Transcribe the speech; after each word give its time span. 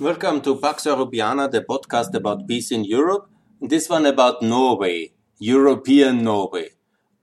Welcome 0.00 0.42
to 0.42 0.54
Pax 0.60 0.84
Europeana, 0.84 1.50
the 1.50 1.60
podcast 1.60 2.14
about 2.14 2.46
peace 2.46 2.70
in 2.70 2.84
Europe. 2.84 3.28
This 3.60 3.88
one 3.88 4.06
about 4.06 4.42
Norway, 4.42 5.10
European 5.40 6.22
Norway. 6.22 6.68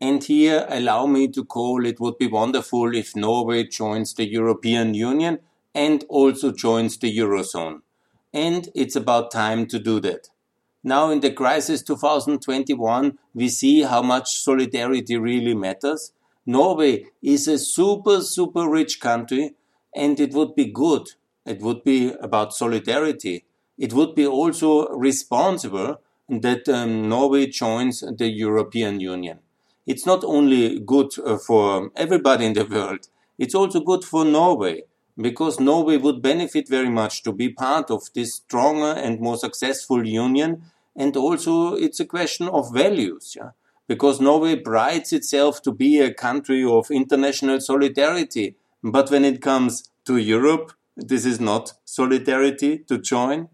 And 0.01 0.21
here, 0.21 0.65
allow 0.67 1.05
me 1.05 1.29
to 1.29 1.45
call 1.45 1.85
it 1.85 2.01
would 2.01 2.17
be 2.17 2.27
wonderful 2.27 2.93
if 2.93 3.15
Norway 3.15 3.63
joins 3.63 4.13
the 4.13 4.25
European 4.25 4.93
Union 4.93 5.39
and 5.73 6.03
also 6.09 6.51
joins 6.51 6.97
the 6.97 7.17
Eurozone. 7.17 7.79
And 8.33 8.67
it's 8.75 8.97
about 8.97 9.31
time 9.31 9.67
to 9.67 9.79
do 9.79 10.01
that. 10.01 10.27
Now, 10.83 11.11
in 11.11 11.21
the 11.21 11.31
crisis 11.31 11.81
2021, 11.81 13.17
we 13.33 13.47
see 13.47 13.83
how 13.83 14.01
much 14.01 14.43
solidarity 14.43 15.15
really 15.15 15.53
matters. 15.53 16.11
Norway 16.45 17.05
is 17.23 17.47
a 17.47 17.57
super, 17.57 18.19
super 18.19 18.67
rich 18.67 18.99
country, 18.99 19.55
and 19.95 20.19
it 20.19 20.33
would 20.33 20.55
be 20.55 20.65
good 20.65 21.11
it 21.45 21.61
would 21.61 21.83
be 21.83 22.13
about 22.21 22.53
solidarity. 22.53 23.45
It 23.77 23.93
would 23.93 24.15
be 24.15 24.25
also 24.25 24.87
responsible 24.89 26.01
that 26.29 26.67
um, 26.67 27.07
Norway 27.07 27.47
joins 27.47 28.01
the 28.01 28.27
European 28.27 28.99
Union. 28.99 29.39
It's 29.85 30.05
not 30.05 30.23
only 30.23 30.79
good 30.79 31.11
uh, 31.23 31.37
for 31.37 31.91
everybody 31.95 32.45
in 32.45 32.53
the 32.53 32.65
world, 32.65 33.07
it's 33.37 33.53
also 33.53 33.79
good 33.79 34.03
for 34.03 34.25
Norway 34.25 34.83
because 35.21 35.59
Norway 35.59 35.97
would 35.97 36.21
benefit 36.21 36.67
very 36.67 36.89
much 36.89 37.23
to 37.23 37.31
be 37.31 37.49
part 37.49 37.91
of 37.91 38.11
this 38.13 38.35
stronger 38.35 38.99
and 38.99 39.19
more 39.19 39.37
successful 39.37 40.05
union. 40.05 40.63
And 40.95 41.15
also, 41.15 41.75
it's 41.75 41.99
a 41.99 42.05
question 42.05 42.47
of 42.47 42.73
values, 42.73 43.35
yeah? 43.35 43.51
because 43.87 44.19
Norway 44.19 44.55
prides 44.55 45.13
itself 45.13 45.61
to 45.63 45.71
be 45.71 45.99
a 45.99 46.13
country 46.13 46.63
of 46.63 46.89
international 46.89 47.59
solidarity. 47.61 48.55
But 48.83 49.11
when 49.11 49.25
it 49.25 49.41
comes 49.41 49.89
to 50.05 50.17
Europe, 50.17 50.73
this 50.95 51.25
is 51.25 51.39
not 51.39 51.73
solidarity 51.85 52.79
to 52.79 52.97
join. 52.97 53.49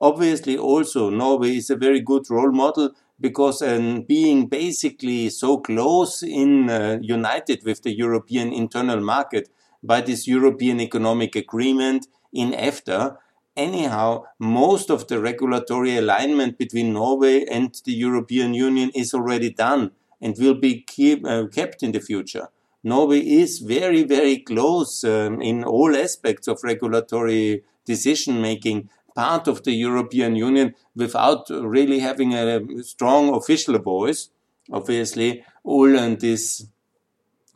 Obviously, 0.00 0.58
also, 0.58 1.10
Norway 1.10 1.56
is 1.56 1.70
a 1.70 1.76
very 1.76 2.00
good 2.00 2.28
role 2.28 2.52
model 2.52 2.90
because 3.20 3.62
um, 3.62 4.02
being 4.02 4.48
basically 4.48 5.30
so 5.30 5.58
close 5.58 6.22
in 6.22 6.68
uh, 6.68 6.98
united 7.00 7.64
with 7.64 7.82
the 7.82 7.96
European 7.96 8.52
internal 8.52 9.00
market 9.00 9.48
by 9.82 10.00
this 10.00 10.26
European 10.26 10.80
Economic 10.80 11.36
Agreement 11.36 12.06
in 12.32 12.52
EFTA, 12.52 13.16
anyhow, 13.56 14.24
most 14.38 14.90
of 14.90 15.06
the 15.08 15.20
regulatory 15.20 15.96
alignment 15.96 16.58
between 16.58 16.92
Norway 16.92 17.44
and 17.44 17.80
the 17.84 17.92
European 17.92 18.54
Union 18.54 18.90
is 18.94 19.14
already 19.14 19.50
done 19.50 19.92
and 20.20 20.36
will 20.38 20.54
be 20.54 20.82
keep, 20.82 21.24
uh, 21.26 21.46
kept 21.46 21.82
in 21.82 21.92
the 21.92 22.00
future. 22.00 22.48
Norway 22.84 23.20
is 23.20 23.60
very, 23.60 24.02
very 24.02 24.38
close 24.38 25.04
um, 25.04 25.40
in 25.40 25.64
all 25.64 25.96
aspects 25.96 26.46
of 26.46 26.62
regulatory 26.62 27.64
decision 27.86 28.42
making, 28.42 28.90
part 29.14 29.48
of 29.48 29.64
the 29.64 29.72
European 29.72 30.36
Union 30.36 30.74
without 30.94 31.48
really 31.48 32.00
having 32.00 32.34
a 32.34 32.60
strong 32.82 33.34
official 33.34 33.78
voice. 33.78 34.28
Obviously, 34.70 35.42
all 35.62 35.96
and 35.96 36.20
these 36.20 36.66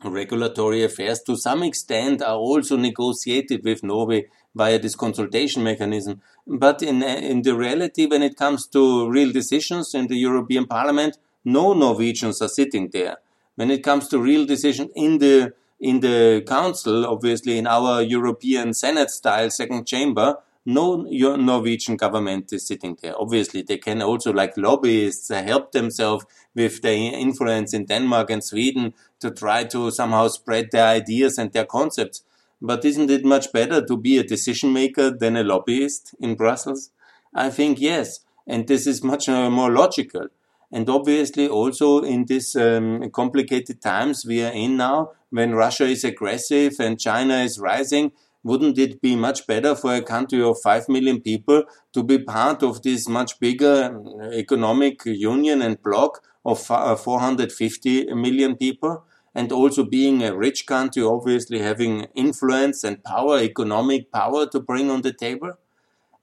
regulatory 0.03 0.83
affairs 0.83 1.21
to 1.23 1.35
some 1.35 1.61
extent 1.61 2.23
are 2.23 2.37
also 2.37 2.75
negotiated 2.75 3.63
with 3.63 3.83
Norway 3.83 4.25
via 4.55 4.79
this 4.79 4.95
consultation 4.95 5.63
mechanism. 5.63 6.21
But 6.47 6.81
in, 6.81 7.03
in 7.03 7.43
the 7.43 7.55
reality, 7.55 8.07
when 8.07 8.23
it 8.23 8.35
comes 8.35 8.65
to 8.67 9.07
real 9.09 9.31
decisions 9.31 9.93
in 9.93 10.07
the 10.07 10.17
European 10.17 10.65
Parliament, 10.65 11.17
no 11.45 11.73
Norwegians 11.73 12.41
are 12.41 12.47
sitting 12.47 12.89
there 12.89 13.17
when 13.59 13.71
it 13.71 13.83
comes 13.83 14.07
to 14.07 14.21
real 14.21 14.45
decision 14.45 14.89
in 14.95 15.17
the 15.17 15.53
in 15.81 15.99
the 15.99 16.41
council, 16.47 17.05
obviously 17.05 17.57
in 17.57 17.67
our 17.67 18.01
European 18.01 18.73
Senate 18.73 19.09
style 19.09 19.49
second 19.49 19.85
chamber, 19.85 20.37
no 20.65 20.95
Norwegian 20.95 21.97
government 21.97 22.53
is 22.53 22.65
sitting 22.65 22.97
there. 23.01 23.19
Obviously, 23.19 23.61
they 23.61 23.77
can 23.77 24.01
also, 24.01 24.31
like 24.31 24.55
lobbyists, 24.55 25.27
help 25.27 25.73
themselves 25.73 26.25
with 26.55 26.81
their 26.81 27.13
influence 27.13 27.73
in 27.73 27.83
Denmark 27.83 28.29
and 28.29 28.43
Sweden 28.43 28.93
to 29.19 29.29
try 29.29 29.65
to 29.65 29.91
somehow 29.91 30.29
spread 30.29 30.69
their 30.71 30.87
ideas 30.87 31.37
and 31.37 31.51
their 31.51 31.65
concepts. 31.65 32.23
But 32.61 32.85
isn't 32.85 33.11
it 33.11 33.25
much 33.25 33.51
better 33.51 33.85
to 33.85 33.97
be 33.97 34.17
a 34.17 34.23
decision 34.23 34.71
maker 34.71 35.11
than 35.11 35.35
a 35.35 35.43
lobbyist 35.43 36.15
in 36.21 36.35
Brussels? 36.35 36.91
I 37.33 37.49
think 37.49 37.81
yes. 37.81 38.21
And 38.47 38.67
this 38.67 38.87
is 38.87 39.03
much 39.03 39.27
uh, 39.27 39.49
more 39.49 39.71
logical. 39.71 40.27
And 40.71 40.87
obviously, 40.89 41.47
also 41.47 42.01
in 42.01 42.25
these 42.25 42.55
um, 42.55 43.09
complicated 43.11 43.81
times 43.81 44.25
we 44.25 44.43
are 44.43 44.51
in 44.51 44.77
now, 44.77 45.11
when 45.31 45.53
Russia 45.53 45.85
is 45.85 46.03
aggressive 46.03 46.73
and 46.79 46.99
China 46.99 47.37
is 47.37 47.59
rising, 47.59 48.11
wouldn't 48.43 48.77
it 48.77 49.01
be 49.01 49.15
much 49.15 49.45
better 49.47 49.75
for 49.75 49.95
a 49.95 50.01
country 50.01 50.41
of 50.41 50.57
5 50.63 50.87
million 50.87 51.21
people 51.21 51.63
to 51.93 52.03
be 52.03 52.19
part 52.19 52.63
of 52.63 52.83
this 52.83 53.07
much 53.07 53.39
bigger 53.39 53.99
uh, 54.21 54.29
economic 54.31 55.05
union 55.05 55.61
and 55.61 55.81
bloc 55.83 56.23
of 56.45 56.69
uh, 56.71 56.95
450 56.95 58.13
million 58.13 58.55
people? 58.55 59.03
And 59.35 59.51
also 59.51 59.83
being 59.83 60.23
a 60.23 60.35
rich 60.35 60.65
country, 60.65 61.03
obviously 61.03 61.59
having 61.59 62.07
influence 62.15 62.83
and 62.83 63.03
power, 63.03 63.39
economic 63.39 64.11
power 64.11 64.47
to 64.47 64.59
bring 64.59 64.89
on 64.89 65.01
the 65.01 65.13
table? 65.13 65.53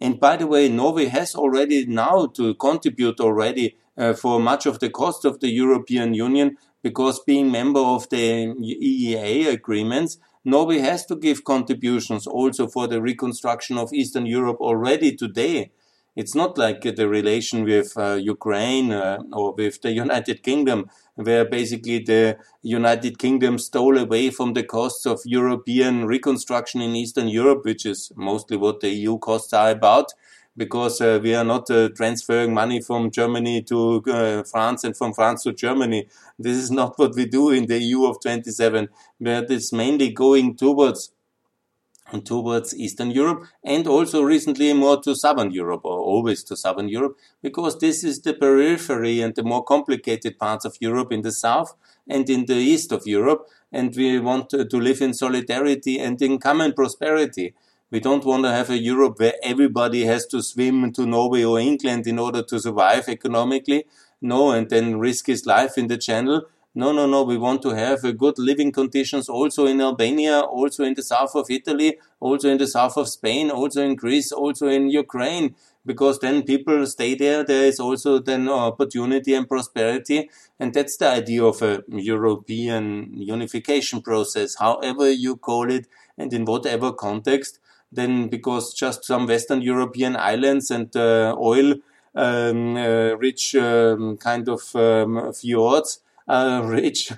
And 0.01 0.19
by 0.21 0.37
the 0.37 0.47
way, 0.47 0.69
Norway 0.69 1.07
has 1.07 1.35
already 1.35 1.87
now 1.87 2.27
to 2.35 2.55
contribute 2.55 3.21
already 3.21 3.77
for 4.17 4.39
much 4.41 4.67
of 4.67 4.79
the 4.81 4.91
cost 4.91 5.25
of 5.25 5.41
the 5.41 5.49
European 5.49 6.15
Union 6.15 6.57
because 6.83 7.21
being 7.27 7.51
member 7.51 7.81
of 7.81 8.09
the 8.11 8.47
EEA 8.55 9.49
agreements, 9.49 10.19
Norway 10.45 10.79
has 10.79 11.05
to 11.07 11.17
give 11.17 11.43
contributions 11.43 12.27
also 12.27 12.69
for 12.69 12.87
the 12.87 13.03
reconstruction 13.03 13.77
of 13.77 13.93
Eastern 13.93 14.27
Europe 14.27 14.59
already 14.61 15.17
today. 15.17 15.73
It's 16.15 16.35
not 16.35 16.57
like 16.57 16.83
the 16.83 17.09
relation 17.09 17.65
with 17.65 17.93
uh, 17.97 18.15
Ukraine 18.15 18.93
uh, 18.93 19.19
or 19.33 19.53
with 19.53 19.83
the 19.83 19.91
United 19.91 20.45
Kingdom, 20.45 20.89
where 21.17 21.45
basically 21.45 21.99
the 21.99 22.39
United 22.63 23.19
Kingdom 23.19 23.59
stole 23.59 23.99
away 23.99 24.31
from 24.31 24.55
the 24.55 24.63
costs 24.63 25.05
of 25.05 25.21
European 25.25 26.07
reconstruction 26.07 26.81
in 26.81 26.95
Eastern 26.95 27.29
Europe, 27.29 27.65
which 27.65 27.85
is 27.85 28.13
mostly 28.15 28.57
what 28.57 28.81
the 28.81 28.91
EU 28.91 29.19
costs 29.19 29.53
are 29.53 29.71
about 29.71 30.13
because 30.57 31.01
uh, 31.01 31.21
we 31.23 31.35
are 31.35 31.45
not 31.45 31.71
uh, 31.71 31.89
transferring 31.91 32.55
money 32.55 32.81
from 32.81 33.11
Germany 33.11 33.63
to 33.63 34.03
uh, 34.09 34.43
France 34.45 34.85
and 34.85 34.97
from 34.97 35.13
France 35.13 35.43
to 35.45 35.53
Germany. 35.53 36.09
This 36.39 36.57
is 36.57 36.71
not 36.71 36.99
what 36.99 37.15
we 37.15 37.27
do 37.27 37.51
in 37.51 37.67
the 37.67 37.79
EU 37.79 38.07
of 38.07 38.21
27, 38.21 38.89
but 39.21 39.51
it's 39.51 39.73
mainly 39.73 40.11
going 40.11 40.57
towards 40.57 41.13
towards 42.25 42.77
Eastern 42.77 43.11
Europe 43.11 43.45
and 43.65 43.87
also 43.87 44.23
recently 44.23 44.73
more 44.73 45.01
to 45.03 45.15
Southern 45.15 45.51
Europe 45.51 45.81
or 45.85 45.99
always 45.99 46.45
to 46.45 46.57
Southern 46.57 46.89
Europe 46.89 47.17
because 47.43 47.79
this 47.79 48.05
is 48.05 48.21
the 48.21 48.33
periphery 48.33 49.21
and 49.21 49.35
the 49.35 49.43
more 49.43 49.65
complicated 49.65 50.39
parts 50.39 50.65
of 50.65 50.77
Europe 50.81 51.11
in 51.11 51.23
the 51.23 51.33
south 51.33 51.75
and 52.09 52.31
in 52.31 52.47
the 52.47 52.55
east 52.55 52.93
of 52.93 53.07
Europe 53.07 53.49
and 53.73 53.95
we 53.97 54.21
want 54.21 54.51
to, 54.51 54.65
to 54.65 54.79
live 54.79 55.03
in 55.03 55.15
solidarity 55.15 55.99
and 55.99 56.23
in 56.23 56.39
common 56.39 56.73
prosperity. 56.73 57.55
We 57.97 58.01
don't 58.01 58.27
want 58.27 58.45
to 58.45 58.51
have 58.51 58.69
a 58.69 58.77
Europe 58.77 59.21
where 59.21 59.37
everybody 59.43 60.05
has 60.05 60.27
to 60.27 60.43
swim 60.43 60.93
to 60.93 61.07
Norway 61.07 61.45
or 61.45 61.59
England 61.59 62.07
in 62.07 62.19
order 62.19 62.43
to 62.43 62.61
survive 62.61 63.09
economically. 63.09 63.87
No, 64.21 64.51
and 64.51 64.69
then 64.69 64.99
risk 64.99 65.29
his 65.29 65.47
life 65.47 65.79
in 65.79 65.87
the 65.87 65.97
channel. 65.97 66.43
No, 66.75 66.93
no, 66.93 67.07
no. 67.07 67.23
We 67.23 67.39
want 67.39 67.63
to 67.63 67.71
have 67.71 68.05
a 68.05 68.13
good 68.13 68.39
living 68.39 68.71
conditions 68.71 69.31
also 69.31 69.65
in 69.65 69.81
Albania, 69.81 70.41
also 70.41 70.85
in 70.85 70.93
the 70.93 71.03
south 71.03 71.35
of 71.35 71.47
Italy, 71.49 71.97
also 72.21 72.51
in 72.51 72.59
the 72.59 72.67
south 72.67 72.99
of 72.99 73.09
Spain, 73.09 73.51
also 73.51 73.83
in 73.83 73.95
Greece, 73.95 74.31
also 74.31 74.69
in 74.69 74.91
Ukraine. 74.91 75.55
Because 75.87 76.19
then 76.19 76.43
people 76.43 76.85
stay 76.85 77.15
there. 77.15 77.45
There 77.45 77.65
is 77.65 77.81
also 77.81 78.19
then 78.19 78.47
opportunity 78.51 79.33
and 79.33 79.49
prosperity. 79.49 80.29
And 80.61 80.75
that's 80.75 80.99
the 80.99 81.09
idea 81.09 81.43
of 81.43 81.63
a 81.63 81.83
European 81.89 83.15
unification 83.15 84.03
process, 84.03 84.57
however 84.57 85.11
you 85.11 85.37
call 85.37 85.71
it 85.71 85.87
and 86.19 86.31
in 86.35 86.45
whatever 86.45 86.93
context 86.93 87.59
then 87.93 88.29
because 88.29 88.75
just 88.75 89.05
some 89.05 89.27
Western 89.27 89.63
European 89.63 90.17
islands 90.17 90.71
and 90.71 90.95
uh, 90.97 91.35
oil 91.39 91.75
um, 92.15 92.77
uh, 92.77 93.15
rich 93.17 93.55
um, 93.55 94.17
kind 94.17 94.49
of 94.49 94.75
um, 94.75 95.33
fjords 95.33 96.01
are 96.29 96.65
rich 96.79 97.13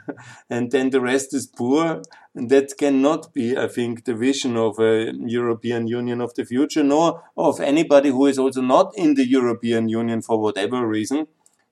and 0.51 0.71
then 0.71 0.91
the 0.91 1.01
rest 1.01 1.33
is 1.33 1.47
poor. 1.47 2.03
And 2.35 2.51
that 2.51 2.77
cannot 2.79 3.33
be, 3.33 3.57
I 3.57 3.69
think, 3.69 4.05
the 4.05 4.15
vision 4.15 4.57
of 4.57 4.79
a 4.79 5.13
European 5.27 5.89
Union 5.89 6.21
of 6.21 6.35
the 6.35 6.45
future, 6.45 6.85
nor 6.85 7.25
of 7.37 7.61
anybody 7.61 8.11
who 8.11 8.27
is 8.27 8.39
also 8.39 8.61
not 8.61 8.93
in 8.97 9.15
the 9.15 9.27
European 9.27 9.89
Union 9.89 10.23
for 10.23 10.39
whatever 10.39 10.87
reason. 10.87 11.27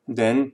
Then 0.08 0.52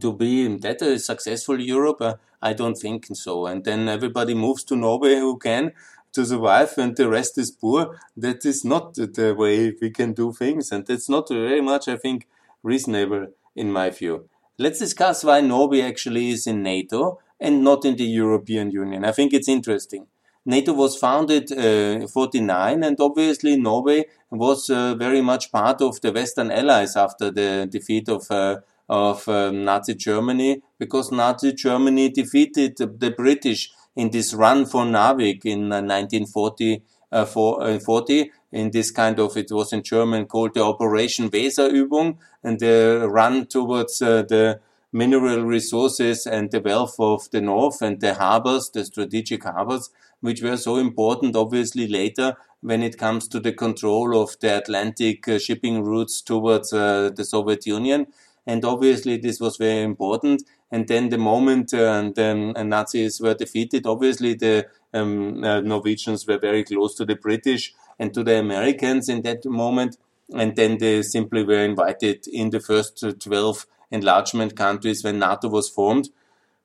to 0.00 0.12
be 0.12 0.56
that 0.58 0.82
a 0.82 0.98
successful 0.98 1.60
Europe, 1.60 2.00
uh, 2.00 2.14
I 2.40 2.52
don't 2.52 2.74
think 2.74 3.06
so. 3.12 3.46
And 3.46 3.64
then 3.64 3.88
everybody 3.88 4.34
moves 4.34 4.64
to 4.64 4.76
Norway 4.76 5.16
who 5.16 5.38
can, 5.38 5.72
to 6.12 6.24
survive 6.24 6.74
and 6.76 6.96
the 6.96 7.08
rest 7.08 7.38
is 7.38 7.50
poor. 7.50 7.98
That 8.16 8.44
is 8.44 8.64
not 8.64 8.94
the 8.94 9.34
way 9.36 9.74
we 9.80 9.90
can 9.90 10.12
do 10.12 10.32
things. 10.32 10.72
And 10.72 10.86
that's 10.86 11.08
not 11.08 11.28
very 11.28 11.60
much, 11.60 11.88
I 11.88 11.96
think, 11.96 12.28
reasonable 12.62 13.28
in 13.56 13.72
my 13.72 13.90
view. 13.90 14.28
Let's 14.58 14.78
discuss 14.78 15.24
why 15.24 15.40
Norway 15.40 15.82
actually 15.82 16.30
is 16.30 16.46
in 16.46 16.62
NATO 16.62 17.18
and 17.40 17.64
not 17.64 17.84
in 17.84 17.96
the 17.96 18.04
European 18.04 18.70
Union. 18.70 19.04
I 19.04 19.12
think 19.12 19.32
it's 19.32 19.48
interesting. 19.48 20.06
NATO 20.44 20.72
was 20.72 20.96
founded 20.96 21.52
uh, 21.52 22.06
49 22.08 22.82
and 22.82 22.96
obviously 23.00 23.56
Norway 23.56 24.04
was 24.30 24.68
uh, 24.70 24.94
very 24.94 25.20
much 25.20 25.52
part 25.52 25.80
of 25.80 26.00
the 26.00 26.12
Western 26.12 26.50
Allies 26.50 26.96
after 26.96 27.30
the 27.30 27.68
defeat 27.70 28.08
of 28.08 28.30
uh, 28.30 28.56
of 28.88 29.26
um, 29.28 29.64
Nazi 29.64 29.94
Germany 29.94 30.60
because 30.78 31.12
Nazi 31.12 31.52
Germany 31.52 32.10
defeated 32.10 32.76
the 32.76 33.10
British 33.10 33.70
in 33.96 34.10
this 34.10 34.34
run 34.34 34.66
for 34.66 34.84
Narvik 34.84 35.44
in 35.44 35.68
1940 35.68 36.82
uh, 37.12 37.24
for, 37.26 37.62
uh, 37.62 37.78
40 37.78 38.30
in 38.52 38.70
this 38.70 38.90
kind 38.90 39.18
of 39.18 39.36
it 39.36 39.50
was 39.50 39.72
in 39.72 39.82
German 39.82 40.26
called 40.26 40.54
the 40.54 40.62
Operation 40.62 41.30
Weserübung 41.30 42.16
and 42.42 42.58
the 42.58 43.06
run 43.08 43.46
towards 43.46 44.00
uh, 44.00 44.22
the 44.22 44.60
mineral 44.92 45.42
resources 45.42 46.26
and 46.26 46.50
the 46.50 46.60
wealth 46.60 46.96
of 46.98 47.30
the 47.30 47.40
north 47.40 47.80
and 47.80 48.00
the 48.00 48.14
harbors, 48.14 48.70
the 48.72 48.84
strategic 48.84 49.44
harbors, 49.44 49.90
which 50.20 50.42
were 50.42 50.56
so 50.56 50.76
important, 50.76 51.34
obviously, 51.34 51.88
later 51.88 52.36
when 52.60 52.82
it 52.82 52.98
comes 52.98 53.26
to 53.28 53.40
the 53.40 53.52
control 53.52 54.20
of 54.20 54.38
the 54.40 54.58
Atlantic 54.58 55.26
uh, 55.26 55.38
shipping 55.38 55.82
routes 55.82 56.20
towards 56.20 56.72
uh, 56.72 57.10
the 57.14 57.24
Soviet 57.24 57.66
Union. 57.66 58.06
And 58.46 58.64
obviously, 58.64 59.18
this 59.18 59.40
was 59.40 59.56
very 59.56 59.82
important. 59.82 60.42
And 60.70 60.88
then 60.88 61.10
the 61.10 61.18
moment 61.18 61.72
uh, 61.74 62.10
the 62.14 62.52
uh, 62.56 62.62
Nazis 62.62 63.20
were 63.20 63.34
defeated, 63.34 63.86
obviously 63.86 64.34
the 64.34 64.66
um, 64.94 65.44
uh, 65.44 65.60
Norwegians 65.60 66.26
were 66.26 66.38
very 66.38 66.64
close 66.64 66.94
to 66.96 67.04
the 67.04 67.16
British 67.16 67.74
and 67.98 68.12
to 68.14 68.24
the 68.24 68.38
Americans 68.38 69.08
in 69.08 69.22
that 69.22 69.44
moment. 69.44 69.98
And 70.34 70.56
then 70.56 70.78
they 70.78 71.02
simply 71.02 71.44
were 71.44 71.64
invited 71.64 72.26
in 72.26 72.50
the 72.50 72.60
first 72.60 73.04
12 73.20 73.66
enlargement 73.90 74.56
countries 74.56 75.04
when 75.04 75.18
NATO 75.18 75.48
was 75.48 75.68
formed. 75.68 76.08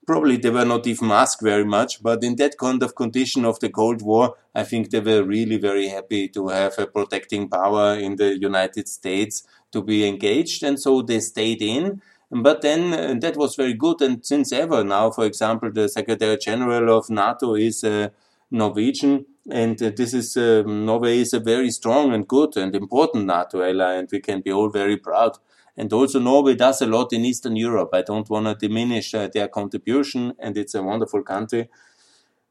Probably 0.05 0.37
they 0.37 0.51
were 0.51 0.63
not 0.63 0.87
even 0.87 1.11
asked 1.11 1.41
very 1.41 1.65
much, 1.65 2.01
but 2.01 2.23
in 2.23 2.37
that 2.37 2.57
kind 2.57 2.81
of 2.81 2.95
condition 2.95 3.43
of 3.43 3.59
the 3.59 3.67
Cold 3.67 4.01
War, 4.01 4.35
I 4.55 4.63
think 4.63 4.89
they 4.89 5.01
were 5.01 5.21
really 5.21 5.57
very 5.57 5.89
happy 5.89 6.29
to 6.29 6.47
have 6.47 6.79
a 6.79 6.87
protecting 6.87 7.49
power 7.49 7.95
in 7.95 8.15
the 8.15 8.39
United 8.39 8.87
States 8.87 9.43
to 9.71 9.81
be 9.81 10.07
engaged, 10.07 10.63
and 10.63 10.79
so 10.79 11.01
they 11.01 11.19
stayed 11.19 11.61
in. 11.61 12.01
But 12.29 12.61
then 12.61 12.93
uh, 12.93 13.19
that 13.21 13.37
was 13.37 13.55
very 13.55 13.73
good, 13.73 14.01
and 14.01 14.25
since 14.25 14.51
ever 14.51 14.83
now, 14.83 15.11
for 15.11 15.25
example, 15.25 15.71
the 15.71 15.87
Secretary 15.87 16.37
General 16.37 16.97
of 16.97 17.09
NATO 17.09 17.55
is 17.55 17.83
uh, 17.83 18.09
Norwegian, 18.51 19.25
and 19.49 19.81
uh, 19.81 19.91
this 19.95 20.13
is 20.13 20.35
uh, 20.35 20.63
Norway 20.65 21.19
is 21.19 21.33
a 21.33 21.39
very 21.39 21.71
strong 21.71 22.13
and 22.13 22.27
good 22.27 22.57
and 22.57 22.75
important 22.75 23.25
NATO 23.25 23.61
ally, 23.61 23.93
and 23.93 24.09
we 24.11 24.19
can 24.19 24.41
be 24.41 24.51
all 24.51 24.69
very 24.69 24.97
proud. 24.97 25.37
And 25.77 25.93
also 25.93 26.19
Norway 26.19 26.55
does 26.55 26.81
a 26.81 26.87
lot 26.87 27.13
in 27.13 27.23
Eastern 27.23 27.55
Europe. 27.55 27.91
I 27.93 28.01
don't 28.01 28.29
want 28.29 28.47
to 28.47 28.67
diminish 28.67 29.13
uh, 29.13 29.29
their 29.31 29.47
contribution 29.47 30.33
and 30.39 30.57
it's 30.57 30.73
a 30.73 30.81
wonderful 30.81 31.21
country. 31.21 31.69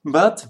But 0.05 0.47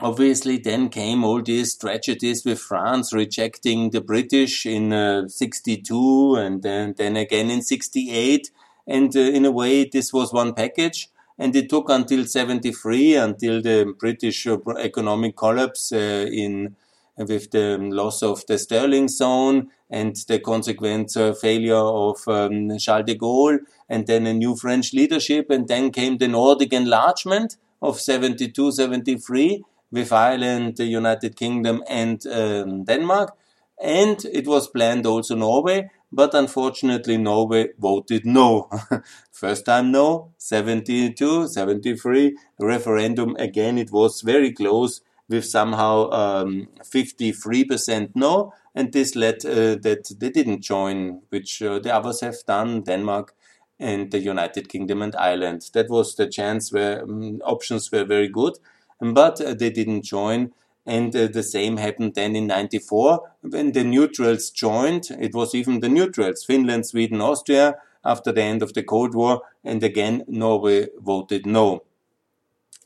obviously 0.00 0.58
then 0.58 0.88
came 0.88 1.24
all 1.24 1.42
these 1.42 1.74
tragedies 1.76 2.44
with 2.44 2.58
France 2.58 3.12
rejecting 3.12 3.90
the 3.90 4.00
British 4.00 4.66
in 4.66 4.92
uh, 4.92 5.28
62 5.28 6.36
and 6.36 6.62
then, 6.62 6.94
then 6.96 7.16
again 7.16 7.50
in 7.50 7.62
68. 7.62 8.50
And 8.86 9.14
uh, 9.16 9.20
in 9.20 9.44
a 9.44 9.50
way, 9.50 9.84
this 9.84 10.12
was 10.12 10.32
one 10.32 10.52
package. 10.52 11.08
And 11.38 11.54
it 11.54 11.68
took 11.68 11.90
until 11.90 12.24
73, 12.24 13.16
until 13.16 13.60
the 13.60 13.94
British 13.98 14.46
uh, 14.46 14.58
economic 14.78 15.36
collapse 15.36 15.92
uh, 15.92 16.26
in 16.30 16.76
with 17.18 17.50
the 17.50 17.78
loss 17.78 18.22
of 18.22 18.44
the 18.46 18.58
Sterling 18.58 19.08
zone 19.08 19.70
and 19.88 20.16
the 20.28 20.38
consequent 20.38 21.16
uh, 21.16 21.32
failure 21.32 21.74
of 21.74 22.16
um, 22.28 22.76
Charles 22.78 23.06
de 23.06 23.14
Gaulle, 23.14 23.60
and 23.88 24.06
then 24.06 24.26
a 24.26 24.34
new 24.34 24.54
French 24.54 24.92
leadership, 24.92 25.48
and 25.48 25.66
then 25.66 25.90
came 25.90 26.18
the 26.18 26.28
Nordic 26.28 26.74
enlargement 26.74 27.56
of 27.80 27.98
72 28.00 28.72
73 28.72 29.64
with 29.90 30.12
Ireland, 30.12 30.76
the 30.76 30.84
United 30.84 31.36
Kingdom, 31.36 31.82
and 31.88 32.24
um, 32.26 32.84
Denmark. 32.84 33.36
And 33.82 34.24
it 34.24 34.46
was 34.46 34.68
planned 34.68 35.06
also 35.06 35.34
Norway, 35.34 35.90
but 36.10 36.34
unfortunately 36.34 37.18
Norway 37.18 37.68
voted 37.78 38.24
no. 38.24 38.70
First 39.30 39.66
time 39.66 39.92
no, 39.92 40.32
72, 40.38 41.48
73, 41.48 42.36
referendum 42.58 43.36
again, 43.36 43.76
it 43.76 43.92
was 43.92 44.22
very 44.22 44.52
close 44.52 45.02
with 45.28 45.44
somehow 45.44 46.08
um, 46.10 46.68
53% 46.82 48.10
no, 48.14 48.52
and 48.74 48.92
this 48.92 49.16
led 49.16 49.44
uh, 49.44 49.76
that 49.82 50.14
they 50.18 50.30
didn't 50.30 50.62
join, 50.62 51.22
which 51.30 51.60
uh, 51.62 51.78
the 51.78 51.94
others 51.94 52.20
have 52.20 52.36
done, 52.46 52.82
Denmark 52.82 53.34
and 53.78 54.10
the 54.10 54.18
United 54.18 54.68
Kingdom 54.68 55.02
and 55.02 55.14
Ireland. 55.16 55.70
That 55.74 55.90
was 55.90 56.14
the 56.14 56.26
chance 56.28 56.72
where 56.72 57.02
um, 57.02 57.40
options 57.44 57.90
were 57.92 58.04
very 58.04 58.28
good, 58.28 58.58
but 59.00 59.40
uh, 59.40 59.54
they 59.54 59.70
didn't 59.70 60.02
join. 60.02 60.52
And 60.84 61.14
uh, 61.16 61.26
the 61.26 61.42
same 61.42 61.78
happened 61.78 62.14
then 62.14 62.36
in 62.36 62.46
94 62.46 63.32
when 63.40 63.72
the 63.72 63.82
neutrals 63.82 64.50
joined. 64.50 65.08
It 65.10 65.34
was 65.34 65.54
even 65.54 65.80
the 65.80 65.88
neutrals, 65.88 66.44
Finland, 66.44 66.86
Sweden, 66.86 67.20
Austria, 67.20 67.76
after 68.04 68.30
the 68.30 68.42
end 68.42 68.62
of 68.62 68.74
the 68.74 68.84
Cold 68.84 69.14
War. 69.14 69.42
And 69.64 69.82
again, 69.82 70.24
Norway 70.28 70.88
voted 71.00 71.44
no. 71.44 71.82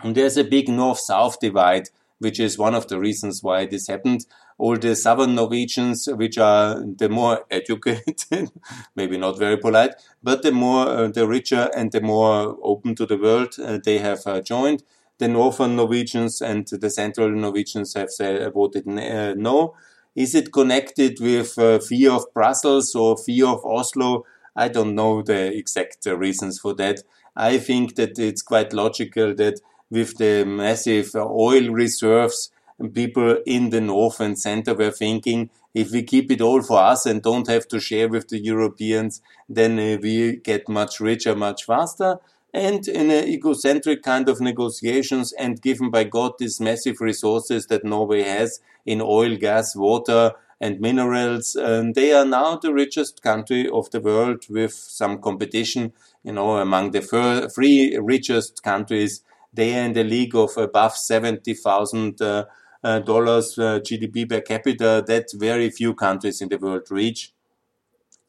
And 0.03 0.15
there's 0.15 0.39
a 0.39 0.45
big 0.45 0.69
north-south 0.69 1.41
divide 1.41 1.91
which 2.21 2.39
is 2.39 2.59
one 2.59 2.75
of 2.75 2.87
the 2.89 3.01
reasons 3.01 3.43
why 3.43 3.67
this 3.67 3.89
happened. 3.89 4.27
All 4.59 4.77
the 4.77 4.95
southern 4.95 5.35
Norwegians, 5.35 6.07
which 6.07 6.37
are 6.37 6.79
the 6.85 7.09
more 7.09 7.47
educated, 7.51 8.51
maybe 8.95 9.17
not 9.17 9.39
very 9.39 9.57
polite, 9.57 9.95
but 10.23 10.43
the 10.43 10.53
more, 10.53 10.87
uh, 10.87 11.09
the 11.09 11.27
richer 11.27 11.71
and 11.75 11.91
the 11.91 12.03
more 12.03 12.59
open 12.63 12.95
to 12.97 13.07
the 13.07 13.17
world, 13.17 13.55
uh, 13.59 13.79
they 13.83 13.99
have 13.99 14.21
uh, 14.27 14.43
joined. 14.43 14.83
The 15.21 15.29
northern 15.29 15.77
Norwegians 15.77 16.41
and 16.41 16.67
the 16.67 16.89
central 16.89 17.29
Norwegians 17.29 17.93
have 17.93 18.11
said, 18.11 18.51
voted 18.55 18.89
uh, 18.89 19.35
no. 19.35 19.75
Is 20.17 20.35
it 20.35 20.51
connected 20.51 21.21
with 21.21 21.59
uh, 21.59 21.79
fear 21.79 22.13
of 22.13 22.33
Brussels 22.33 22.95
or 22.95 23.19
fear 23.19 23.47
of 23.49 23.63
Oslo? 23.63 24.25
I 24.57 24.69
don't 24.69 24.95
know 24.95 25.21
the 25.21 25.55
exact 25.55 26.07
reasons 26.07 26.59
for 26.59 26.73
that. 26.77 27.03
I 27.37 27.59
think 27.59 27.97
that 27.97 28.19
it's 28.19 28.41
quite 28.41 28.73
logical 28.73 29.35
that 29.35 29.61
with 29.91 30.17
the 30.17 30.45
massive 30.45 31.15
oil 31.15 31.69
reserves, 31.69 32.51
people 32.95 33.37
in 33.45 33.69
the 33.69 33.83
north 33.83 34.21
and 34.21 34.39
center 34.39 34.73
were 34.73 34.91
thinking, 34.91 35.51
if 35.75 35.91
we 35.91 36.03
keep 36.03 36.33
it 36.33 36.41
all 36.41 36.63
for 36.63 36.79
us 36.81 37.05
and 37.05 37.23
don't 37.23 37.47
have 37.49 37.69
to 37.69 37.79
share 37.79 38.09
with 38.09 38.29
the 38.29 38.39
Europeans, 38.39 39.21
then 39.51 39.79
uh, 39.79 39.99
we 40.03 40.37
get 40.37 40.67
much 40.67 40.99
richer 40.99 41.37
much 41.37 41.67
faster. 41.67 42.21
And 42.53 42.87
in 42.89 43.11
an 43.11 43.29
egocentric 43.29 44.03
kind 44.03 44.29
of 44.29 44.41
negotiations 44.41 45.33
and 45.33 45.63
given 45.63 45.91
by 45.91 46.05
God 46.05 46.33
these 46.39 46.61
massive 46.61 47.01
resources 47.01 47.67
that 47.67 47.85
Norway 47.85 48.23
has 48.23 48.61
in 48.85 49.01
oil, 49.01 49.37
gas, 49.37 49.77
water, 49.77 50.33
and 50.61 50.81
minerals, 50.81 51.57
um, 51.57 51.93
they 51.93 52.13
are 52.13 52.25
now 52.25 52.57
the 52.57 52.73
richest 52.73 53.23
country 53.23 53.69
of 53.69 53.91
the 53.93 54.01
world 54.01 54.45
with 54.51 54.75
some 54.75 55.21
competition, 55.21 55.93
you 56.23 56.33
know, 56.33 56.57
among 56.57 56.91
the 56.91 57.49
three 57.55 57.97
richest 57.97 58.63
countries 58.63 59.23
they 59.53 59.77
are 59.77 59.85
in 59.85 59.93
the 59.95 60.05
league 60.05 60.37
of 60.37 60.57
above 60.57 60.97
seventy 60.97 61.55
thousand 61.55 62.21
uh, 62.23 62.45
uh, 62.85 63.01
dollars 63.01 63.59
uh, 63.59 63.81
GDP 63.81 64.29
per 64.29 64.41
capita 64.41 65.03
that 65.07 65.27
very 65.35 65.71
few 65.71 65.95
countries 65.95 66.41
in 66.41 66.49
the 66.49 66.59
world 66.59 66.91
reach. 66.91 67.33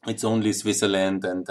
It's 0.06 0.24
only 0.24 0.52
Switzerland 0.52 1.24
and 1.24 1.48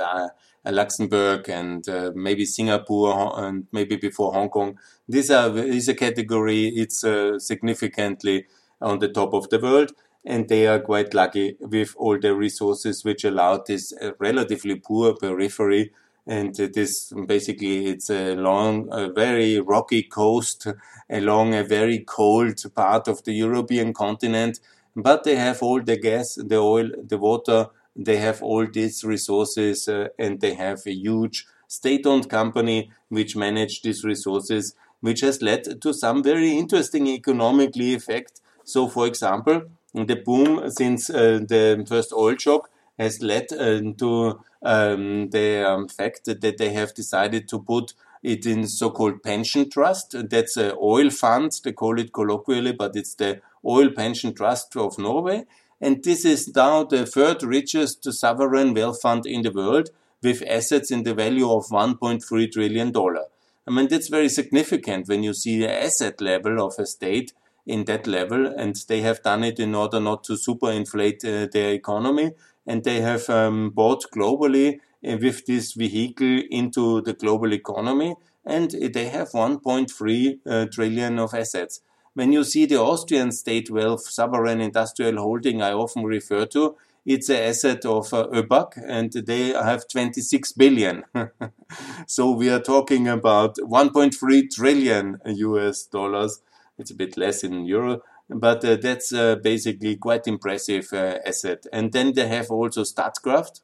Luxembourg 0.65 1.49
and 1.49 1.87
uh, 1.89 2.11
maybe 2.13 2.45
Singapore 2.45 3.39
and 3.43 3.67
maybe 3.71 3.95
before 3.95 4.33
Hong 4.33 4.49
Kong. 4.49 4.77
This 5.07 5.29
are, 5.29 5.57
is 5.57 5.87
a 5.87 5.95
category. 5.95 6.67
It's 6.67 7.03
uh, 7.03 7.39
significantly 7.39 8.45
on 8.81 8.99
the 8.99 9.09
top 9.09 9.33
of 9.33 9.49
the 9.49 9.59
world, 9.59 9.91
and 10.25 10.49
they 10.49 10.67
are 10.67 10.79
quite 10.79 11.13
lucky 11.13 11.57
with 11.59 11.95
all 11.97 12.19
the 12.19 12.35
resources 12.35 13.03
which 13.03 13.23
allow 13.23 13.57
this 13.57 13.93
uh, 14.01 14.11
relatively 14.19 14.75
poor 14.75 15.15
periphery 15.15 15.91
and 16.27 16.55
this 16.55 17.11
basically 17.25 17.87
it's 17.87 18.09
a 18.09 18.35
long, 18.35 18.87
a 18.91 19.11
very 19.11 19.59
rocky 19.59 20.03
coast 20.03 20.67
along 21.09 21.53
a 21.53 21.63
very 21.63 21.99
cold 21.99 22.61
part 22.75 23.07
of 23.07 23.23
the 23.23 23.33
European 23.33 23.93
continent. 23.93 24.59
But 24.95 25.23
they 25.23 25.35
have 25.35 25.63
all 25.63 25.81
the 25.81 25.97
gas, 25.97 26.35
the 26.35 26.57
oil, 26.57 26.89
the 27.01 27.17
water. 27.17 27.67
They 27.95 28.17
have 28.17 28.41
all 28.41 28.65
these 28.67 29.03
resources, 29.03 29.87
uh, 29.87 30.07
and 30.17 30.39
they 30.39 30.53
have 30.53 30.79
a 30.85 30.93
huge 30.93 31.45
state-owned 31.67 32.29
company 32.29 32.91
which 33.09 33.35
manage 33.35 33.81
these 33.81 34.03
resources, 34.03 34.75
which 35.01 35.21
has 35.21 35.41
led 35.41 35.81
to 35.81 35.93
some 35.93 36.23
very 36.23 36.51
interesting 36.51 37.07
economically 37.07 37.93
effect. 37.93 38.41
So, 38.63 38.87
for 38.87 39.07
example, 39.07 39.63
the 39.93 40.15
boom 40.15 40.69
since 40.69 41.09
uh, 41.09 41.39
the 41.47 41.85
first 41.87 42.13
oil 42.13 42.35
shock 42.37 42.69
has 42.97 43.21
led 43.21 43.51
uh, 43.51 43.81
to 43.97 44.39
um, 44.63 45.29
the 45.31 45.67
um, 45.67 45.87
fact 45.87 46.25
that 46.25 46.57
they 46.57 46.69
have 46.73 46.93
decided 46.93 47.47
to 47.49 47.59
put 47.59 47.93
it 48.21 48.45
in 48.45 48.67
so-called 48.67 49.23
pension 49.23 49.69
trust. 49.69 50.15
That's 50.29 50.55
an 50.57 50.73
oil 50.81 51.09
fund, 51.09 51.51
they 51.63 51.71
call 51.71 51.99
it 51.99 52.13
colloquially, 52.13 52.73
but 52.73 52.95
it's 52.95 53.15
the 53.15 53.41
oil 53.65 53.89
pension 53.89 54.33
trust 54.33 54.75
of 54.75 54.99
Norway. 54.99 55.45
And 55.81 56.03
this 56.03 56.25
is 56.25 56.53
now 56.55 56.83
the 56.83 57.05
third 57.05 57.41
richest 57.41 58.03
sovereign 58.13 58.73
wealth 58.73 59.01
fund 59.01 59.25
in 59.25 59.41
the 59.41 59.51
world 59.51 59.89
with 60.21 60.43
assets 60.47 60.91
in 60.91 61.03
the 61.03 61.15
value 61.15 61.49
of 61.49 61.65
$1.3 61.67 62.51
trillion. 62.51 62.93
I 62.95 63.71
mean, 63.71 63.87
that's 63.87 64.07
very 64.07 64.29
significant 64.29 65.07
when 65.07 65.23
you 65.23 65.33
see 65.33 65.59
the 65.59 65.71
asset 65.71 66.21
level 66.21 66.63
of 66.63 66.75
a 66.77 66.85
state 66.85 67.33
in 67.65 67.85
that 67.85 68.07
level, 68.07 68.45
and 68.45 68.75
they 68.87 69.01
have 69.01 69.23
done 69.23 69.43
it 69.43 69.59
in 69.59 69.75
order 69.75 69.99
not 69.99 70.23
to 70.25 70.33
superinflate 70.33 71.23
uh, 71.25 71.47
their 71.51 71.73
economy, 71.73 72.31
and 72.65 72.83
they 72.83 73.01
have 73.01 73.29
um, 73.29 73.69
bought 73.69 74.05
globally 74.13 74.79
uh, 75.07 75.17
with 75.21 75.45
this 75.45 75.73
vehicle 75.73 76.41
into 76.49 77.01
the 77.01 77.13
global 77.13 77.53
economy, 77.53 78.15
and 78.45 78.71
they 78.71 79.09
have 79.09 79.29
1.3 79.29 80.39
uh, 80.45 80.65
trillion 80.71 81.19
of 81.19 81.33
assets. 81.33 81.81
When 82.13 82.33
you 82.33 82.43
see 82.43 82.65
the 82.65 82.79
Austrian 82.79 83.31
state 83.31 83.71
wealth 83.71 84.03
sovereign 84.09 84.59
industrial 84.59 85.17
holding, 85.17 85.61
I 85.61 85.71
often 85.71 86.03
refer 86.03 86.45
to, 86.47 86.75
it's 87.05 87.29
an 87.29 87.37
asset 87.37 87.85
of 87.85 88.13
uh, 88.13 88.27
ÖBAG 88.27 88.73
and 88.85 89.11
they 89.11 89.49
have 89.49 89.87
26 89.87 90.51
billion. 90.51 91.03
so 92.07 92.31
we 92.31 92.49
are 92.49 92.59
talking 92.59 93.07
about 93.07 93.55
1.3 93.55 94.51
trillion 94.51 95.19
US 95.25 95.85
dollars. 95.85 96.41
It's 96.77 96.91
a 96.91 96.95
bit 96.95 97.17
less 97.17 97.43
in 97.43 97.65
euro, 97.65 98.01
but 98.29 98.63
uh, 98.65 98.75
that's 98.75 99.13
uh, 99.13 99.35
basically 99.35 99.95
quite 99.95 100.27
impressive 100.27 100.89
uh, 100.93 101.19
asset. 101.25 101.65
And 101.71 101.91
then 101.91 102.13
they 102.13 102.27
have 102.27 102.51
also 102.51 102.83
Statkraft. 102.83 103.61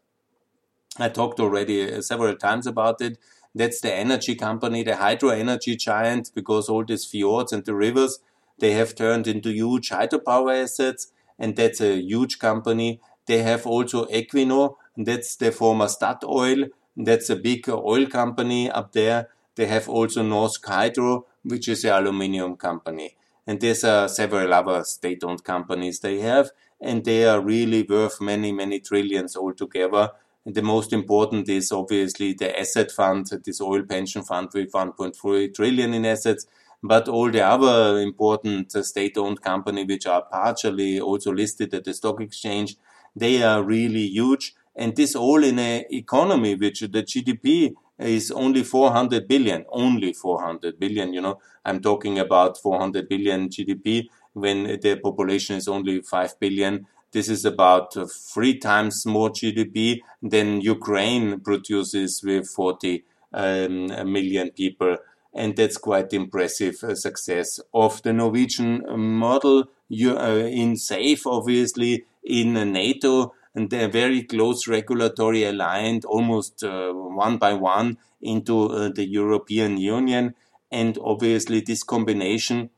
I 0.98 1.10
talked 1.10 1.39
already 1.39 1.94
uh, 1.94 2.01
several 2.01 2.36
times 2.36 2.66
about 2.66 3.01
it. 3.01 3.18
That's 3.54 3.82
the 3.82 3.94
energy 3.94 4.36
company, 4.36 4.84
the 4.84 4.98
hydro 4.98 5.30
energy 5.30 5.75
giant, 5.75 6.32
because 6.34 6.70
all 6.70 6.86
these 6.86 7.06
fjords 7.06 7.51
and 7.51 7.66
the 7.66 7.74
rivers, 7.74 8.20
they 8.60 8.72
have 8.72 8.96
turned 8.96 9.28
into 9.28 9.52
huge 9.52 9.90
hydropower 9.90 10.64
assets. 10.64 11.12
And 11.40 11.56
that's 11.56 11.82
a 11.82 12.02
huge 12.02 12.40
company 12.40 13.00
they 13.28 13.44
have 13.44 13.68
also 13.68 14.06
Equinor, 14.06 14.76
that's 14.96 15.36
the 15.36 15.52
former 15.52 15.86
Statoil, 15.86 16.70
that's 16.96 17.30
a 17.30 17.36
big 17.36 17.70
oil 17.70 18.08
company 18.08 18.72
up 18.72 18.94
there. 18.94 19.28
They 19.56 19.68
have 19.68 19.90
also 19.90 20.24
Norsk 20.24 20.66
Hydro, 20.66 21.26
which 21.44 21.68
is 21.68 21.84
an 21.84 21.92
aluminium 21.92 22.56
company. 22.56 23.16
And 23.46 23.60
there's 23.60 23.84
uh, 23.84 24.08
several 24.08 24.54
other 24.54 24.84
state-owned 24.84 25.44
companies 25.44 26.00
they 26.00 26.20
have, 26.20 26.52
and 26.82 27.04
they 27.04 27.26
are 27.26 27.42
really 27.42 27.84
worth 27.84 28.22
many, 28.22 28.52
many 28.52 28.80
trillions 28.80 29.36
altogether. 29.36 30.12
And 30.46 30.56
the 30.56 30.62
most 30.62 30.94
important 30.94 31.50
is 31.50 31.72
obviously 31.72 32.34
the 32.34 32.58
asset 32.58 32.92
fund, 32.92 33.30
this 33.44 33.60
oil 33.60 33.84
pension 33.84 34.24
fund 34.24 34.50
with 34.54 34.72
1.3 34.72 35.54
trillion 35.54 35.94
in 35.94 36.06
assets, 36.06 36.46
but 36.84 37.07
all 37.07 37.31
the 37.31 37.41
other 37.41 38.00
important 38.00 38.75
uh, 38.75 38.84
state-owned 38.84 39.41
company 39.41 39.84
which 39.84 40.05
are 40.05 40.24
partially 40.24 41.00
also 41.00 41.31
listed 41.31 41.74
at 41.74 41.84
the 41.84 41.93
stock 41.93 42.22
exchange, 42.22 42.75
they 43.15 43.41
are 43.43 43.63
really 43.63 44.07
huge. 44.07 44.53
And 44.75 44.96
this 44.96 45.15
all 45.15 45.43
in 45.43 45.57
an 45.57 45.86
economy 45.89 46.55
which 46.55 46.81
the 46.81 47.03
GDP 47.03 47.74
is 48.00 48.31
only 48.31 48.63
400 48.63 49.27
billion, 49.27 49.65
only 49.69 50.13
400 50.13 50.79
billion. 50.79 51.13
You 51.13 51.22
know, 51.22 51.39
I'm 51.65 51.81
talking 51.81 52.19
about 52.19 52.57
400 52.57 53.10
billion 53.10 53.50
GDP 53.50 54.07
when 54.34 54.79
the 54.79 55.00
population 55.03 55.55
is 55.55 55.67
only 55.67 56.01
5 56.01 56.39
billion. 56.39 56.86
This 57.12 57.29
is 57.29 57.46
about 57.46 57.96
three 58.12 58.60
times 58.60 59.05
more 59.05 59.29
GDP 59.29 60.01
than 60.22 60.62
Ukraine 60.62 61.39
produces 61.39 62.22
with 62.24 62.48
40 62.48 63.03
um, 63.34 63.88
million 64.12 64.51
people. 64.51 64.98
And 65.38 65.56
that's 65.56 65.77
quite 65.77 66.13
impressive 66.13 66.84
uh, 66.84 66.96
success 66.96 67.60
of 67.72 68.01
the 68.01 68.12
Norwegian 68.12 68.84
model. 68.98 69.65
You, 69.88 70.17
uh, 70.17 70.50
in 70.63 70.75
SAFE, 70.75 71.27
obviously, 71.27 72.06
in 72.24 72.53
NATO, 72.74 73.34
and 73.53 73.70
they're 73.70 73.88
very 73.88 74.24
close 74.24 74.67
regulatory 74.67 75.44
aligned, 75.44 76.06
almost 76.06 76.63
uh, 76.63 76.91
one 76.91 77.38
by 77.38 77.53
one 77.53 77.98
into 78.20 78.65
uh, 78.70 78.89
the 78.89 79.06
European 79.06 79.77
Union. 79.77 80.34
And 80.72 80.98
obviously, 81.01 81.62
this 81.62 81.84
combination 81.84 82.72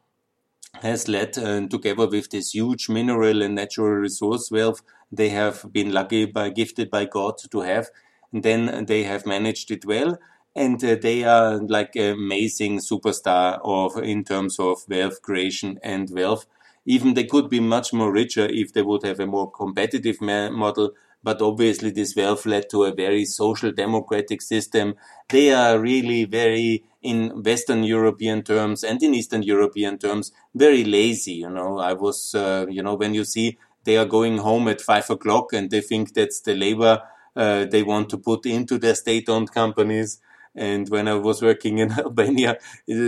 has 0.82 1.08
led, 1.08 1.38
uh, 1.38 1.66
together 1.68 2.08
with 2.08 2.30
this 2.30 2.54
huge 2.54 2.90
mineral 2.90 3.42
and 3.42 3.56
natural 3.56 3.90
resource 3.90 4.52
wealth, 4.52 4.82
they 5.12 5.30
have 5.30 5.66
been 5.72 5.92
lucky 5.92 6.26
by 6.26 6.50
gifted 6.50 6.90
by 6.92 7.06
God 7.06 7.36
to 7.52 7.62
have. 7.62 7.88
And 8.32 8.44
then 8.44 8.86
they 8.86 9.04
have 9.04 9.26
managed 9.26 9.72
it 9.72 9.86
well, 9.86 10.20
and 10.56 10.84
uh, 10.84 10.96
they 11.02 11.24
are 11.24 11.58
like 11.60 11.96
amazing 11.96 12.80
superstar 12.80 13.60
of 13.64 13.98
in 14.04 14.24
terms 14.24 14.60
of 14.60 14.84
wealth 14.90 15.22
creation 15.22 15.80
and 15.84 16.10
wealth 16.12 16.46
even 16.86 17.14
they 17.14 17.26
could 17.26 17.50
be 17.50 17.60
much 17.60 17.94
more 17.94 18.12
richer 18.12 18.46
if 18.46 18.74
they 18.74 18.82
would 18.82 19.04
have 19.04 19.20
a 19.20 19.28
more 19.28 19.52
competitive 19.52 20.20
model. 20.22 20.92
But 21.22 21.42
obviously, 21.42 21.92
this 21.92 22.16
wealth 22.16 22.46
led 22.46 22.70
to 22.72 22.86
a 22.86 22.94
very 22.96 23.26
social 23.26 23.72
democratic 23.74 24.42
system. 24.42 24.96
They 25.28 25.52
are 25.54 25.78
really 25.78 26.24
very, 26.24 26.86
in 27.02 27.44
Western 27.44 27.84
European 27.84 28.42
terms 28.44 28.84
and 28.84 29.04
in 29.04 29.14
Eastern 29.14 29.44
European 29.44 29.98
terms, 29.98 30.32
very 30.56 30.84
lazy. 30.86 31.34
You 31.34 31.50
know, 31.50 31.78
I 31.78 31.94
was, 31.94 32.34
uh, 32.34 32.66
you 32.70 32.82
know, 32.82 32.96
when 32.96 33.14
you 33.14 33.26
see 33.26 33.58
they 33.84 33.98
are 33.98 34.06
going 34.06 34.38
home 34.38 34.68
at 34.70 34.82
five 34.82 35.10
o'clock 35.10 35.52
and 35.54 35.70
they 35.70 35.82
think 35.82 36.14
that's 36.14 36.40
the 36.42 36.56
labor 36.56 37.02
uh, 37.36 37.66
they 37.66 37.84
want 37.84 38.10
to 38.10 38.18
put 38.18 38.46
into 38.46 38.78
their 38.78 38.96
state-owned 38.96 39.52
companies 39.52 40.20
and 40.60 40.90
when 40.90 41.08
I 41.08 41.14
was 41.14 41.42
working 41.42 41.78
in 41.78 41.92
Albania, 42.06 42.58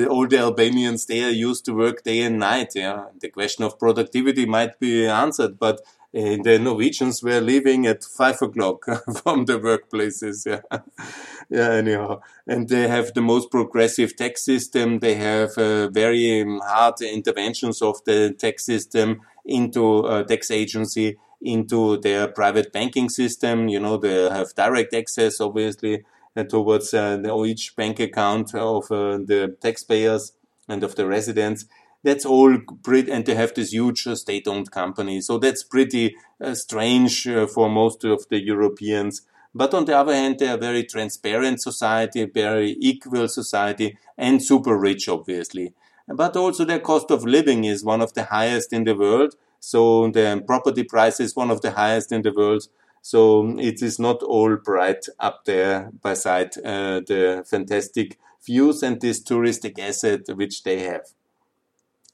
all 0.09 0.25
the 0.27 0.39
Albanians 0.39 1.05
there 1.05 1.29
used 1.29 1.65
to 1.65 1.75
work 1.75 2.03
day 2.03 2.21
and 2.21 2.39
night. 2.39 2.71
Yeah, 2.75 3.07
the 3.19 3.29
question 3.29 3.65
of 3.65 3.77
productivity 3.77 4.45
might 4.45 4.79
be 4.79 5.05
answered, 5.05 5.59
but 5.59 5.81
uh, 6.15 6.37
the 6.43 6.59
Norwegians 6.59 7.21
were 7.21 7.41
leaving 7.41 7.87
at 7.87 8.05
five 8.05 8.41
o'clock 8.41 8.85
from 9.21 9.45
the 9.45 9.59
workplaces. 9.59 10.45
Yeah, 10.45 10.61
yeah. 11.49 11.71
Anyhow, 11.71 12.21
and 12.47 12.69
they 12.69 12.87
have 12.87 13.13
the 13.13 13.21
most 13.21 13.51
progressive 13.51 14.15
tax 14.15 14.45
system. 14.45 14.99
They 14.99 15.15
have 15.15 15.57
uh, 15.57 15.89
very 15.89 16.41
um, 16.41 16.61
hard 16.63 17.01
interventions 17.01 17.81
of 17.81 18.01
the 18.05 18.31
tax 18.31 18.65
system 18.65 19.21
into 19.45 20.05
uh, 20.05 20.23
tax 20.23 20.51
agency 20.51 21.17
into 21.43 21.97
their 21.97 22.27
private 22.27 22.71
banking 22.71 23.09
system. 23.09 23.67
You 23.67 23.79
know, 23.79 23.97
they 23.97 24.29
have 24.29 24.53
direct 24.53 24.93
access, 24.93 25.41
obviously 25.41 26.05
towards 26.49 26.93
uh, 26.93 27.21
each 27.45 27.75
bank 27.75 27.99
account 27.99 28.55
of 28.55 28.91
uh, 28.91 29.17
the 29.17 29.55
taxpayers 29.61 30.33
and 30.67 30.83
of 30.83 30.95
the 30.95 31.05
residents. 31.05 31.65
That's 32.03 32.25
all 32.25 32.57
pretty, 32.83 33.11
and 33.11 33.25
they 33.25 33.35
have 33.35 33.53
this 33.53 33.71
huge 33.73 34.07
uh, 34.07 34.15
state-owned 34.15 34.71
company. 34.71 35.21
So 35.21 35.37
that's 35.37 35.63
pretty 35.63 36.15
strange 36.53 37.27
for 37.53 37.69
most 37.69 38.03
of 38.03 38.27
the 38.29 38.39
Europeans. 38.39 39.21
But 39.53 39.73
on 39.73 39.85
the 39.85 39.97
other 39.97 40.13
hand, 40.13 40.39
they 40.39 40.47
are 40.47 40.55
a 40.55 40.57
very 40.57 40.83
transparent 40.83 41.61
society, 41.61 42.25
very 42.25 42.77
equal 42.79 43.27
society, 43.27 43.97
and 44.17 44.41
super 44.41 44.77
rich, 44.77 45.09
obviously. 45.09 45.73
But 46.07 46.35
also 46.35 46.65
their 46.65 46.79
cost 46.79 47.11
of 47.11 47.25
living 47.25 47.65
is 47.65 47.83
one 47.83 48.01
of 48.01 48.13
the 48.13 48.23
highest 48.23 48.73
in 48.73 48.85
the 48.85 48.95
world. 48.95 49.35
So 49.59 50.09
the 50.09 50.43
property 50.47 50.83
price 50.83 51.19
is 51.19 51.35
one 51.35 51.51
of 51.51 51.61
the 51.61 51.71
highest 51.71 52.11
in 52.11 52.21
the 52.23 52.31
world. 52.31 52.63
So 53.01 53.57
it 53.57 53.81
is 53.81 53.99
not 53.99 54.21
all 54.23 54.55
bright 54.57 55.05
up 55.19 55.45
there 55.45 55.91
beside 56.03 56.57
uh, 56.57 57.01
the 57.01 57.43
fantastic 57.49 58.19
views 58.45 58.83
and 58.83 59.01
this 59.01 59.23
touristic 59.23 59.79
asset 59.79 60.21
which 60.35 60.63
they 60.63 60.79
have. 60.79 61.05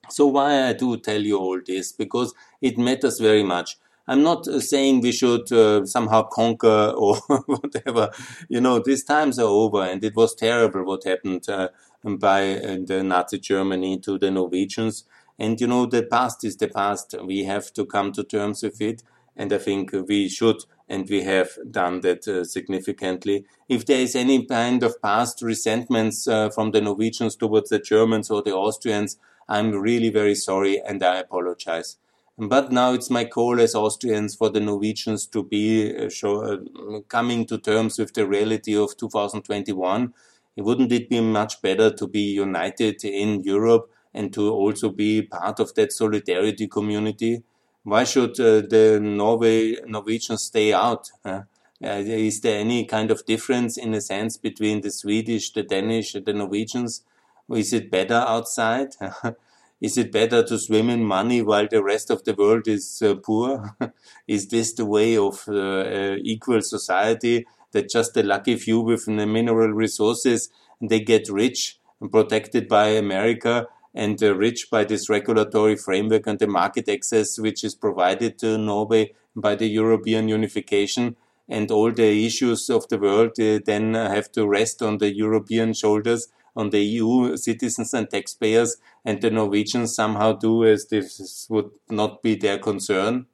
So 0.10 0.27
why 0.27 0.67
I 0.70 0.74
do 0.74 0.98
tell 0.98 1.22
you 1.22 1.38
all 1.38 1.60
this? 1.65 1.91
Because 1.91 2.34
it 2.62 2.77
matters 2.77 3.20
very 3.20 3.44
much. 3.44 3.77
I'm 4.08 4.24
not 4.24 4.48
uh, 4.48 4.62
saying 4.62 5.01
we 5.01 5.12
should 5.12 5.51
uh, 5.51 5.86
somehow 5.86 6.24
conquer 6.24 6.94
or 6.98 7.17
whatever. 7.46 8.12
You 8.48 8.62
know, 8.62 8.79
these 8.79 9.03
times 9.03 9.38
are 9.38 9.48
over, 9.48 9.84
and 9.84 10.03
it 10.03 10.15
was 10.15 10.34
terrible 10.34 10.86
what 10.86 11.03
happened 11.03 11.50
uh, 11.50 11.70
by 12.03 12.56
uh, 12.56 12.77
the 12.86 13.03
Nazi 13.03 13.39
Germany 13.39 14.00
to 14.00 14.17
the 14.17 14.32
Norwegians. 14.32 15.03
And 15.38 15.60
you 15.60 15.67
know, 15.67 15.86
the 15.86 16.03
past 16.03 16.44
is 16.46 16.56
the 16.56 16.70
past. 16.70 17.15
We 17.24 17.44
have 17.44 17.74
to 17.74 17.86
come 17.86 18.12
to 18.13 18.24
terms 18.24 18.63
with 18.63 18.82
it, 18.82 19.03
and 19.38 19.53
I 19.53 19.60
think 19.60 19.94
we 20.08 20.27
should 20.27 20.63
and 20.89 21.08
we 21.10 21.24
have 21.24 21.50
done 21.70 22.01
that 22.01 22.27
uh, 22.27 22.44
significantly. 22.44 23.46
If 23.70 23.86
there 23.86 24.00
is 24.00 24.15
any 24.15 24.46
kind 24.46 24.84
of 24.84 25.01
past 25.01 25.41
resentments 25.41 26.27
uh, 26.27 26.50
from 26.50 26.72
the 26.72 26.82
Norwegians 26.82 27.36
towards 27.36 27.70
the 27.70 27.79
Germans 27.79 28.29
or 28.32 28.41
the 28.41 28.53
Austrians, 28.53 29.17
I'm 29.48 29.72
really 29.72 30.10
very 30.10 30.36
sorry 30.36 30.82
and 30.82 31.03
I 31.03 31.17
apologize. 31.17 31.98
But 32.39 32.72
now 32.72 32.94
it's 32.94 33.10
my 33.10 33.25
call 33.25 33.60
as 33.60 33.74
Austrians 33.74 34.36
for 34.36 34.50
the 34.50 34.60
Norwegians 34.60 35.25
to 35.27 35.44
be 35.44 35.96
uh, 35.96 36.10
show, 36.10 36.41
uh, 36.44 37.00
coming 37.08 37.46
to 37.48 37.58
terms 37.58 37.98
with 37.98 38.13
the 38.13 38.27
reality 38.27 38.77
of 38.77 38.96
2021. 38.98 40.13
Wouldn't 40.58 40.91
it 40.91 41.10
be 41.10 41.20
much 41.20 41.62
better 41.62 41.91
to 41.91 42.08
be 42.08 42.22
united 42.22 43.03
in 43.03 43.44
Europe 43.44 43.91
and 44.13 44.32
to 44.34 44.51
also 44.51 44.89
be 44.89 45.24
part 45.24 45.60
of 45.60 45.74
that 45.75 45.91
solidarity 45.91 46.67
community? 46.67 47.44
Why 47.88 48.03
should 48.03 48.38
uh, 48.41 48.60
the 48.67 49.00
Norway 49.01 49.77
Norwegians 49.86 50.44
stay 50.44 50.74
out? 50.74 51.10
Uh, 51.24 51.44
is 51.82 52.41
there 52.41 52.60
any 52.60 52.84
kind 52.84 53.12
of 53.12 53.25
difference 53.25 53.77
in 53.77 53.94
a 53.94 54.01
sense 54.01 54.36
between 54.36 54.82
the 54.82 54.91
Swedish, 54.91 55.53
the 55.53 55.63
Danish, 55.63 56.12
the 56.12 56.34
Norwegians? 56.34 57.03
Is 57.50 57.72
it 57.72 57.89
better 57.89 58.25
outside? 58.27 58.89
is 59.82 59.98
it 59.98 60.12
better 60.12 60.44
to 60.44 60.58
swim 60.60 60.89
in 60.89 61.06
money 61.06 61.41
while 61.41 61.65
the 61.65 61.82
rest 61.82 62.10
of 62.10 62.25
the 62.25 62.34
world 62.34 62.67
is 62.67 63.01
uh, 63.01 63.15
poor? 63.15 63.77
is 64.27 64.50
this 64.50 64.74
the 64.74 64.86
way 64.86 65.15
of 65.15 65.46
uh, 65.48 65.53
uh, 65.53 66.15
equal 66.22 66.62
society 66.62 67.48
that 67.72 67.89
just 67.89 68.13
the 68.15 68.24
lucky 68.24 68.58
few 68.58 68.82
with 68.82 69.06
the 69.06 69.25
mineral 69.25 69.70
resources 69.70 70.50
they 70.82 71.00
get 71.00 71.29
rich 71.29 71.79
and 72.01 72.12
protected 72.12 72.67
by 72.67 72.88
America 72.88 73.67
and 73.98 74.22
uh, 74.22 74.36
rich 74.36 74.70
by 74.70 74.84
this 74.84 75.10
regulatory 75.10 75.75
framework 75.75 76.27
and 76.27 76.38
the 76.38 76.46
market 76.46 76.88
access 76.88 77.39
which 77.39 77.63
is 77.63 77.74
provided 77.74 78.38
to 78.38 78.56
Norway 78.56 79.12
by 79.36 79.56
the 79.56 79.68
European 79.68 80.30
unification. 80.30 81.16
And 81.50 81.72
all 81.72 81.92
the 81.92 82.25
issues 82.25 82.70
of 82.70 82.88
the 82.89 83.00
world 83.00 83.39
uh, 83.39 83.60
then 83.66 83.96
have 83.96 84.32
to 84.34 84.48
rest 84.48 84.84
on 84.84 85.00
the 85.00 85.12
European 85.12 85.74
shoulders, 85.74 86.27
on 86.56 86.70
the 86.70 86.80
EU 86.80 87.38
citizens 87.38 87.92
and 87.96 88.08
taxpayers, 88.08 88.77
and 89.04 89.20
the 89.20 89.32
Norwegians 89.32 89.96
somehow 89.96 90.34
do 90.34 90.63
as 90.63 90.88
this 90.89 91.48
would 91.50 91.72
not 91.89 92.22
be 92.22 92.36
their 92.36 92.60
concern. 92.60 93.25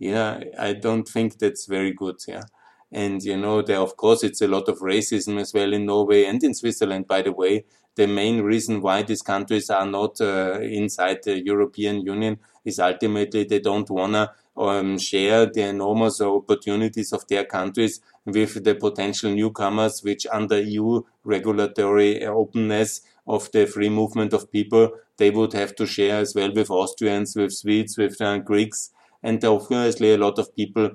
Yeah, 0.00 0.40
I 0.58 0.72
don't 0.72 1.06
think 1.06 1.38
that's 1.38 1.66
very 1.66 1.92
good. 1.92 2.16
Yeah. 2.26 2.42
And 2.90 3.22
you 3.22 3.36
know, 3.36 3.62
there 3.62 3.78
of 3.80 3.96
course 3.96 4.24
it's 4.24 4.40
a 4.40 4.48
lot 4.48 4.68
of 4.68 4.80
racism 4.80 5.38
as 5.38 5.54
well 5.54 5.72
in 5.72 5.86
Norway 5.86 6.24
and 6.24 6.42
in 6.42 6.54
Switzerland, 6.54 7.06
by 7.06 7.22
the 7.22 7.32
way. 7.32 7.64
The 7.96 8.06
main 8.06 8.42
reason 8.42 8.82
why 8.82 9.02
these 9.02 9.22
countries 9.22 9.70
are 9.70 9.86
not 9.86 10.20
uh, 10.20 10.60
inside 10.60 11.22
the 11.24 11.42
European 11.42 12.02
Union 12.02 12.38
is 12.64 12.78
ultimately 12.78 13.44
they 13.44 13.60
don't 13.60 13.88
wanna 13.88 14.32
um, 14.56 14.98
share 14.98 15.46
the 15.46 15.62
enormous 15.62 16.20
opportunities 16.20 17.12
of 17.12 17.26
their 17.28 17.44
countries 17.44 18.00
with 18.24 18.64
the 18.64 18.74
potential 18.74 19.30
newcomers, 19.32 20.02
which 20.02 20.26
under 20.30 20.60
EU 20.60 21.02
regulatory 21.24 22.24
openness 22.26 23.02
of 23.26 23.50
the 23.52 23.66
free 23.66 23.88
movement 23.88 24.32
of 24.32 24.50
people, 24.52 24.90
they 25.16 25.30
would 25.30 25.52
have 25.52 25.74
to 25.76 25.86
share 25.86 26.18
as 26.18 26.34
well 26.34 26.52
with 26.52 26.70
Austrians, 26.70 27.34
with 27.34 27.52
Swedes, 27.52 27.96
with 27.96 28.20
uh, 28.20 28.38
Greeks, 28.38 28.90
and 29.22 29.42
obviously 29.44 30.12
a 30.12 30.18
lot 30.18 30.38
of 30.38 30.54
people 30.54 30.90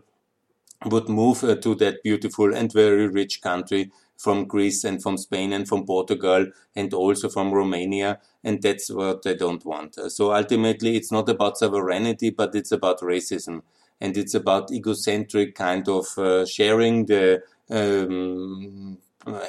would 0.86 1.10
move 1.10 1.44
uh, 1.44 1.56
to 1.56 1.76
that 1.76 2.02
beautiful 2.04 2.54
and 2.54 2.72
very 2.72 3.08
rich 3.08 3.42
country 3.42 3.92
from 4.22 4.46
Greece 4.46 4.84
and 4.84 5.02
from 5.02 5.18
Spain 5.18 5.54
and 5.54 5.68
from 5.68 5.86
Portugal 5.86 6.48
and 6.76 6.94
also 6.94 7.30
from 7.30 7.52
Romania. 7.52 8.20
And 8.44 8.62
that's 8.62 8.90
what 8.90 9.24
they 9.24 9.36
don't 9.36 9.66
want. 9.66 9.96
So 10.12 10.34
ultimately, 10.34 10.96
it's 10.96 11.12
not 11.12 11.30
about 11.30 11.58
sovereignty, 11.58 12.30
but 12.30 12.56
it's 12.56 12.72
about 12.72 13.02
racism. 13.02 13.62
And 14.00 14.18
it's 14.18 14.34
about 14.34 14.72
egocentric 14.72 15.56
kind 15.56 15.88
of 15.88 16.06
uh, 16.18 16.46
sharing 16.46 17.06
the 17.06 17.44
um, 17.70 18.98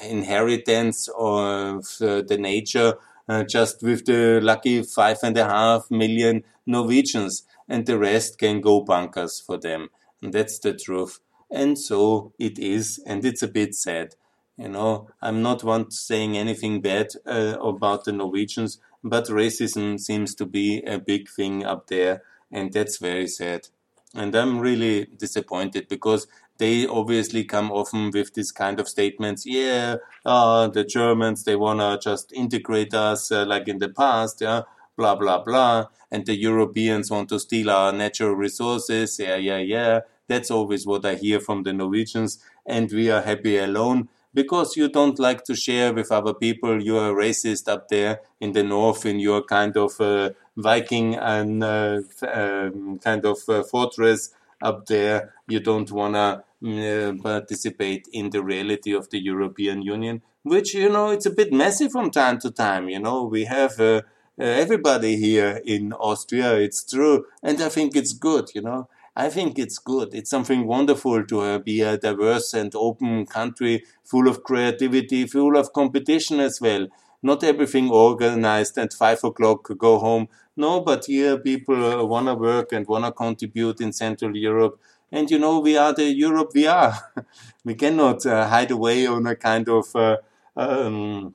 inheritance 0.03 1.09
of 1.17 1.87
uh, 2.01 2.23
the 2.23 2.37
nature 2.39 2.95
uh, 3.29 3.45
just 3.45 3.83
with 3.83 4.05
the 4.05 4.41
lucky 4.43 4.83
five 4.83 5.19
and 5.23 5.37
a 5.39 5.45
half 5.45 5.91
million 5.91 6.45
Norwegians. 6.67 7.45
And 7.69 7.87
the 7.87 7.99
rest 7.99 8.39
can 8.39 8.61
go 8.61 8.83
bunkers 8.83 9.41
for 9.41 9.57
them. 9.57 9.89
And 10.21 10.33
that's 10.33 10.59
the 10.59 10.75
truth. 10.75 11.21
And 11.51 11.79
so 11.79 12.33
it 12.39 12.59
is, 12.59 13.03
and 13.07 13.25
it's 13.25 13.43
a 13.43 13.49
bit 13.49 13.75
sad. 13.75 14.15
You 14.57 14.69
know, 14.69 15.09
I'm 15.21 15.43
not 15.43 15.65
one 15.65 15.91
saying 15.91 16.37
anything 16.37 16.81
bad 16.81 17.09
uh, 17.27 17.57
about 17.61 18.05
the 18.05 18.13
Norwegians, 18.13 18.79
but 19.03 19.27
racism 19.27 19.99
seems 19.99 20.35
to 20.37 20.47
be 20.47 20.83
a 20.83 20.99
big 20.99 21.29
thing 21.29 21.65
up 21.65 21.89
there, 21.89 22.23
and 22.51 22.73
that's 22.73 22.99
very 22.99 23.27
sad. 23.27 23.69
And 24.15 24.35
I'm 24.35 24.59
really 24.61 25.07
disappointed 25.07 25.89
because 25.89 26.27
they 26.59 26.87
obviously 26.87 27.45
come 27.45 27.73
often 27.73 28.11
with 28.13 28.35
this 28.35 28.53
kind 28.53 28.79
of 28.79 28.89
statements. 28.89 29.47
Yeah, 29.47 29.97
uh, 30.25 30.69
the 30.69 30.85
Germans, 30.85 31.45
they 31.45 31.57
want 31.57 31.81
to 31.81 31.99
just 31.99 32.33
integrate 32.33 32.95
us 32.95 33.33
uh, 33.33 33.47
like 33.47 33.69
in 33.69 33.79
the 33.79 33.89
past. 33.89 34.43
Yeah, 34.43 34.63
blah, 34.97 35.15
blah, 35.15 35.43
blah. 35.43 35.87
And 36.11 36.27
the 36.27 36.37
Europeans 36.37 37.11
want 37.11 37.31
to 37.31 37.41
steal 37.41 37.71
our 37.71 37.93
natural 37.93 38.35
resources. 38.35 39.19
Yeah, 39.19 39.37
yeah, 39.37 39.59
yeah. 39.59 40.01
That's 40.29 40.51
always 40.51 40.87
what 40.87 41.05
I 41.07 41.15
hear 41.15 41.41
from 41.41 41.63
the 41.63 41.73
Norwegians. 41.73 42.39
And 42.67 42.93
we 42.93 43.11
are 43.11 43.23
happy 43.23 43.57
alone 43.59 44.09
because 44.35 44.77
you 44.77 44.89
don't 44.89 45.19
like 45.19 45.45
to 45.45 45.55
share 45.55 45.93
with 45.93 46.11
other 46.11 46.35
people. 46.35 46.83
You 46.83 46.99
are 46.99 47.13
racist 47.13 47.69
up 47.69 47.89
there 47.89 48.21
in 48.41 48.53
the 48.53 48.63
north 48.63 49.05
in 49.07 49.21
your 49.21 49.43
kind 49.43 49.77
of 49.77 50.01
uh, 50.01 50.31
Viking 50.57 51.15
and 51.15 51.65
uh, 51.65 52.01
um, 52.31 52.99
kind 52.99 53.25
of 53.25 53.39
uh, 53.49 53.63
fortress 53.63 54.35
up 54.61 54.87
there. 54.87 55.35
You 55.49 55.61
don't 55.61 55.91
want 55.91 56.15
to 56.15 56.45
mm, 56.63 57.19
uh, 57.19 57.23
participate 57.23 58.09
in 58.13 58.31
the 58.31 58.43
reality 58.43 58.93
of 58.93 59.11
the 59.11 59.19
European 59.19 59.83
Union, 59.83 60.23
which, 60.43 60.75
you 60.75 60.89
know, 60.89 61.11
it's 61.11 61.27
a 61.27 61.31
bit 61.31 61.53
messy 61.53 61.89
from 61.89 62.11
time 62.11 62.39
to 62.41 62.51
time. 62.51 62.89
You 62.89 63.01
know, 63.01 63.25
we 63.25 63.45
have 63.45 63.81
uh, 63.81 64.03
uh, 64.39 64.45
everybody 64.45 65.17
here 65.17 65.61
in 65.65 65.93
Austria. 65.93 66.55
It's 66.57 66.85
true. 66.85 67.27
And 67.43 67.61
I 67.61 67.69
think 67.69 67.97
it's 67.97 68.13
good, 68.13 68.51
you 68.55 68.63
know. 68.63 68.89
I 69.15 69.29
think 69.29 69.59
it's 69.59 69.79
good. 69.79 70.15
It's 70.15 70.31
something 70.31 70.67
wonderful 70.67 71.25
to 71.27 71.41
uh, 71.41 71.59
be 71.59 71.83
a 71.83 71.99
diverse 71.99 72.55
and 72.55 72.75
open 72.75 73.27
country 73.27 73.85
full 74.05 74.27
of 74.27 74.43
creativity, 74.43 75.27
full 75.27 75.57
of 75.57 75.73
competition 75.73 76.41
as 76.41 76.61
well. 76.61 76.87
Not 77.23 77.45
everything 77.45 77.91
organized 77.91 78.79
at 78.79 78.95
five 78.95 79.23
o'clock 79.23 79.71
go 79.77 79.99
home. 79.99 80.29
No, 80.57 80.81
but 80.81 81.05
here 81.05 81.39
people 81.39 81.85
uh, 81.85 82.05
want 82.05 82.27
to 82.27 82.35
work 82.35 82.73
and 82.73 82.87
want 82.87 83.05
to 83.05 83.13
contribute 83.13 83.81
in 83.81 83.93
Central 83.93 84.37
Europe. 84.37 84.81
And 85.11 85.31
you 85.31 85.39
know, 85.39 85.61
we 85.61 85.77
are 85.77 85.93
the 85.93 86.05
Europe 86.05 86.53
we 86.55 86.67
are. 86.67 86.95
we 87.65 87.75
cannot 87.75 88.25
uh, 88.25 88.49
hide 88.49 88.71
away 88.71 89.07
on 89.07 89.27
a 89.27 89.37
kind 89.37 89.69
of 89.69 89.95
uh, 89.95 90.17
um, 90.57 91.35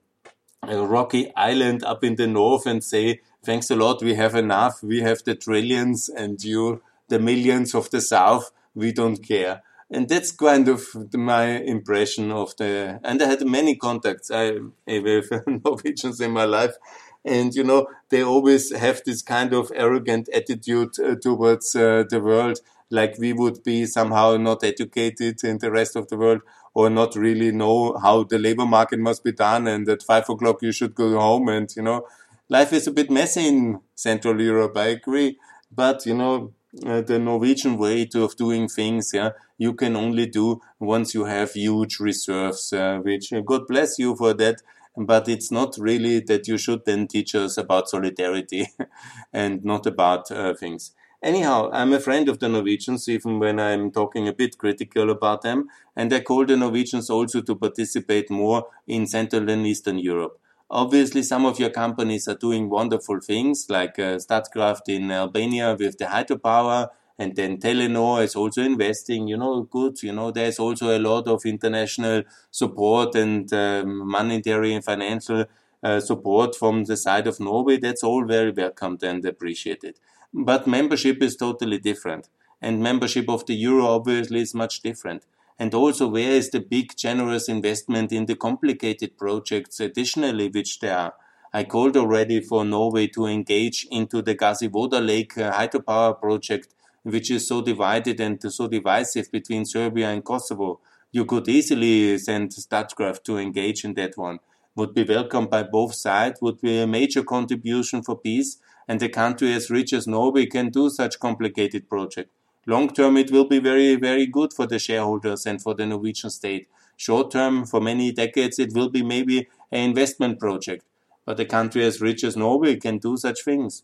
a 0.64 0.82
rocky 0.84 1.32
island 1.36 1.84
up 1.84 2.04
in 2.04 2.16
the 2.16 2.28
north 2.28 2.66
and 2.66 2.84
say, 2.84 3.22
thanks 3.44 3.70
a 3.70 3.76
lot, 3.76 4.02
we 4.02 4.16
have 4.16 4.36
enough, 4.36 4.84
we 4.84 5.02
have 5.02 5.24
the 5.24 5.36
trillions, 5.36 6.10
and 6.10 6.44
you 6.44 6.82
the 7.08 7.20
millions 7.20 7.74
of 7.74 7.90
the 7.90 8.02
South, 8.02 8.52
we 8.76 8.92
don't 8.92 9.18
care. 9.18 9.64
And 9.90 10.10
that's 10.10 10.32
kind 10.32 10.68
of 10.68 10.86
my 11.14 11.46
impression 11.46 12.32
of 12.32 12.56
the, 12.58 13.00
and 13.04 13.22
I 13.22 13.28
had 13.28 13.46
many 13.46 13.78
contacts 13.78 14.30
I, 14.30 14.58
with 14.86 15.32
Norwegians 15.48 16.20
in 16.20 16.32
my 16.32 16.44
life. 16.44 16.76
And, 17.24 17.54
you 17.56 17.64
know, 17.64 17.88
they 18.10 18.22
always 18.22 18.76
have 18.76 19.02
this 19.06 19.22
kind 19.22 19.54
of 19.54 19.72
arrogant 19.76 20.30
attitude 20.34 21.00
uh, 21.00 21.16
towards 21.16 21.76
uh, 21.76 22.04
the 22.10 22.22
world, 22.22 22.60
like 22.90 23.18
we 23.18 23.34
would 23.34 23.64
be 23.64 23.86
somehow 23.86 24.38
not 24.38 24.64
educated 24.64 25.44
in 25.44 25.58
the 25.60 25.72
rest 25.72 25.96
of 25.96 26.08
the 26.10 26.18
world 26.18 26.42
or 26.74 26.90
not 26.90 27.16
really 27.16 27.52
know 27.52 27.98
how 27.98 28.24
the 28.24 28.38
labor 28.38 28.66
market 28.66 29.00
must 29.00 29.24
be 29.24 29.32
done. 29.32 29.68
And 29.68 29.88
at 29.90 30.04
five 30.04 30.30
o'clock 30.30 30.62
you 30.62 30.72
should 30.72 30.96
go 30.96 31.18
home. 31.20 31.48
And, 31.50 31.74
you 31.76 31.82
know, 31.82 32.06
life 32.50 32.72
is 32.74 32.88
a 32.88 32.92
bit 32.92 33.10
messy 33.10 33.48
in 33.48 33.80
Central 33.96 34.40
Europe. 34.40 34.78
I 34.78 34.88
agree. 34.88 35.38
But, 35.72 36.06
you 36.06 36.14
know, 36.14 36.54
uh, 36.86 37.02
the 37.02 37.20
Norwegian 37.20 37.78
way 37.78 38.06
to, 38.06 38.24
of 38.24 38.36
doing 38.36 38.68
things, 38.68 39.12
yeah, 39.14 39.32
you 39.58 39.74
can 39.74 39.96
only 39.96 40.26
do 40.26 40.62
once 40.80 41.14
you 41.14 41.26
have 41.26 41.54
huge 41.54 42.00
reserves, 42.00 42.74
uh, 42.74 43.00
which 43.04 43.34
uh, 43.34 43.42
God 43.42 43.68
bless 43.68 43.98
you 44.00 44.16
for 44.16 44.34
that. 44.36 44.62
But 44.96 45.28
it's 45.30 45.52
not 45.52 45.76
really 45.78 46.22
that 46.22 46.48
you 46.48 46.58
should 46.58 46.86
then 46.86 47.08
teach 47.08 47.36
us 47.36 47.58
about 47.58 47.88
solidarity 47.88 48.68
and 49.34 49.64
not 49.64 49.86
about 49.86 50.32
uh, 50.32 50.56
things. 50.56 50.92
Anyhow, 51.22 51.70
I'm 51.72 51.94
a 51.94 52.00
friend 52.00 52.30
of 52.30 52.40
the 52.40 52.50
Norwegians, 52.50 53.08
even 53.10 53.40
when 53.40 53.60
I'm 53.60 53.92
talking 53.92 54.28
a 54.28 54.34
bit 54.34 54.58
critical 54.58 55.10
about 55.10 55.42
them. 55.42 55.68
And 55.96 56.14
I 56.14 56.20
call 56.22 56.46
the 56.46 56.58
Norwegians 56.58 57.10
also 57.10 57.42
to 57.42 57.56
participate 57.56 58.30
more 58.30 58.68
in 58.88 59.08
Central 59.08 59.50
and 59.50 59.66
Eastern 59.66 59.98
Europe. 60.00 60.40
Obviously, 60.70 61.24
some 61.24 61.46
of 61.46 61.60
your 61.60 61.70
companies 61.70 62.28
are 62.28 62.36
doing 62.36 62.70
wonderful 62.70 63.20
things, 63.20 63.68
like 63.70 63.98
uh, 64.00 64.18
Statkraft 64.18 64.88
in 64.90 65.12
Albania 65.12 65.76
with 65.80 65.98
the 65.98 66.06
hydropower, 66.06 66.90
and 67.18 67.36
then 67.36 67.58
Telenor 67.58 68.24
is 68.24 68.36
also 68.36 68.62
investing. 68.64 69.28
You 69.28 69.38
know, 69.38 69.64
good. 69.64 70.04
You 70.04 70.12
know, 70.14 70.32
there's 70.32 70.60
also 70.60 70.96
a 70.98 71.00
lot 71.00 71.28
of 71.28 71.46
international 71.46 72.24
support 72.52 73.16
and 73.16 73.52
um, 73.54 74.08
monetary 74.10 74.74
and 74.74 74.84
financial 74.84 75.46
uh, 75.84 76.00
support 76.02 76.56
from 76.56 76.84
the 76.84 76.98
side 76.98 77.28
of 77.28 77.40
Norway. 77.40 77.78
That's 77.78 78.04
all 78.04 78.26
very 78.26 78.52
welcomed 78.52 79.04
and 79.04 79.24
appreciated. 79.26 80.00
But 80.34 80.68
membership 80.68 81.24
is 81.24 81.38
totally 81.38 81.78
different, 81.80 82.28
and 82.62 82.82
membership 82.84 83.30
of 83.30 83.46
the 83.46 83.56
euro 83.56 83.86
obviously 83.88 84.42
is 84.42 84.54
much 84.54 84.82
different. 84.82 85.24
And 85.60 85.74
also, 85.74 86.08
where 86.08 86.32
is 86.32 86.52
the 86.52 86.60
big 86.60 86.96
generous 86.96 87.50
investment 87.50 88.12
in 88.12 88.28
the 88.28 88.36
complicated 88.36 89.18
projects 89.18 89.80
additionally, 89.80 90.50
which 90.50 90.80
there 90.80 90.98
are? 90.98 91.14
I 91.52 91.64
called 91.64 91.98
already 91.98 92.42
for 92.42 92.64
Norway 92.64 93.08
to 93.08 93.26
engage 93.26 93.88
into 93.90 94.22
the 94.22 94.36
Gazivoda 94.36 95.04
Lake 95.04 95.38
uh, 95.38 95.52
hydropower 95.52 96.20
project, 96.20 96.76
which 97.04 97.32
is 97.32 97.48
so 97.48 97.62
divided 97.62 98.20
and 98.20 98.40
so 98.52 98.68
divisive 98.68 99.32
between 99.32 99.66
Serbia 99.66 100.10
and 100.10 100.24
Kosovo. 100.24 100.80
You 101.12 101.26
could 101.26 101.48
easily 101.48 102.18
send 102.18 102.52
Statkraft 102.52 103.24
to 103.24 103.38
engage 103.38 103.84
in 103.84 103.96
that 103.96 104.18
one. 104.18 104.40
Would 104.76 104.94
be 104.94 105.04
welcomed 105.04 105.50
by 105.50 105.64
both 105.64 105.96
sides, 105.96 106.40
would 106.42 106.62
be 106.62 106.80
a 106.80 106.86
major 106.86 107.24
contribution 107.24 108.04
for 108.04 108.16
peace, 108.16 108.58
and 108.88 109.02
a 109.02 109.10
country 109.10 109.54
as 109.54 109.72
rich 109.72 109.94
as 109.94 110.06
Norway 110.06 110.46
can 110.46 110.70
do 110.70 110.90
such 110.90 111.20
complicated 111.20 111.90
project. 111.90 112.30
Long 112.70 112.90
term, 112.90 113.16
it 113.16 113.32
will 113.32 113.46
be 113.46 113.60
very, 113.60 113.96
very 113.96 114.26
good 114.26 114.52
for 114.52 114.68
the 114.68 114.78
shareholders 114.78 115.46
and 115.46 115.62
for 115.62 115.74
the 115.74 115.86
Norwegian 115.86 116.30
state. 116.30 116.68
Short 116.98 117.32
term, 117.32 117.66
for 117.66 117.80
many 117.80 118.12
decades, 118.12 118.60
it 118.60 118.74
will 118.74 118.90
be 118.90 119.02
maybe 119.02 119.48
an 119.72 119.80
investment 119.90 120.38
project. 120.38 120.84
But 121.26 121.40
a 121.40 121.46
country 121.46 121.86
as 121.86 122.02
rich 122.02 122.26
as 122.26 122.36
Norway 122.36 122.76
can 122.76 122.98
do 122.98 123.16
such 123.16 123.46
things. 123.46 123.84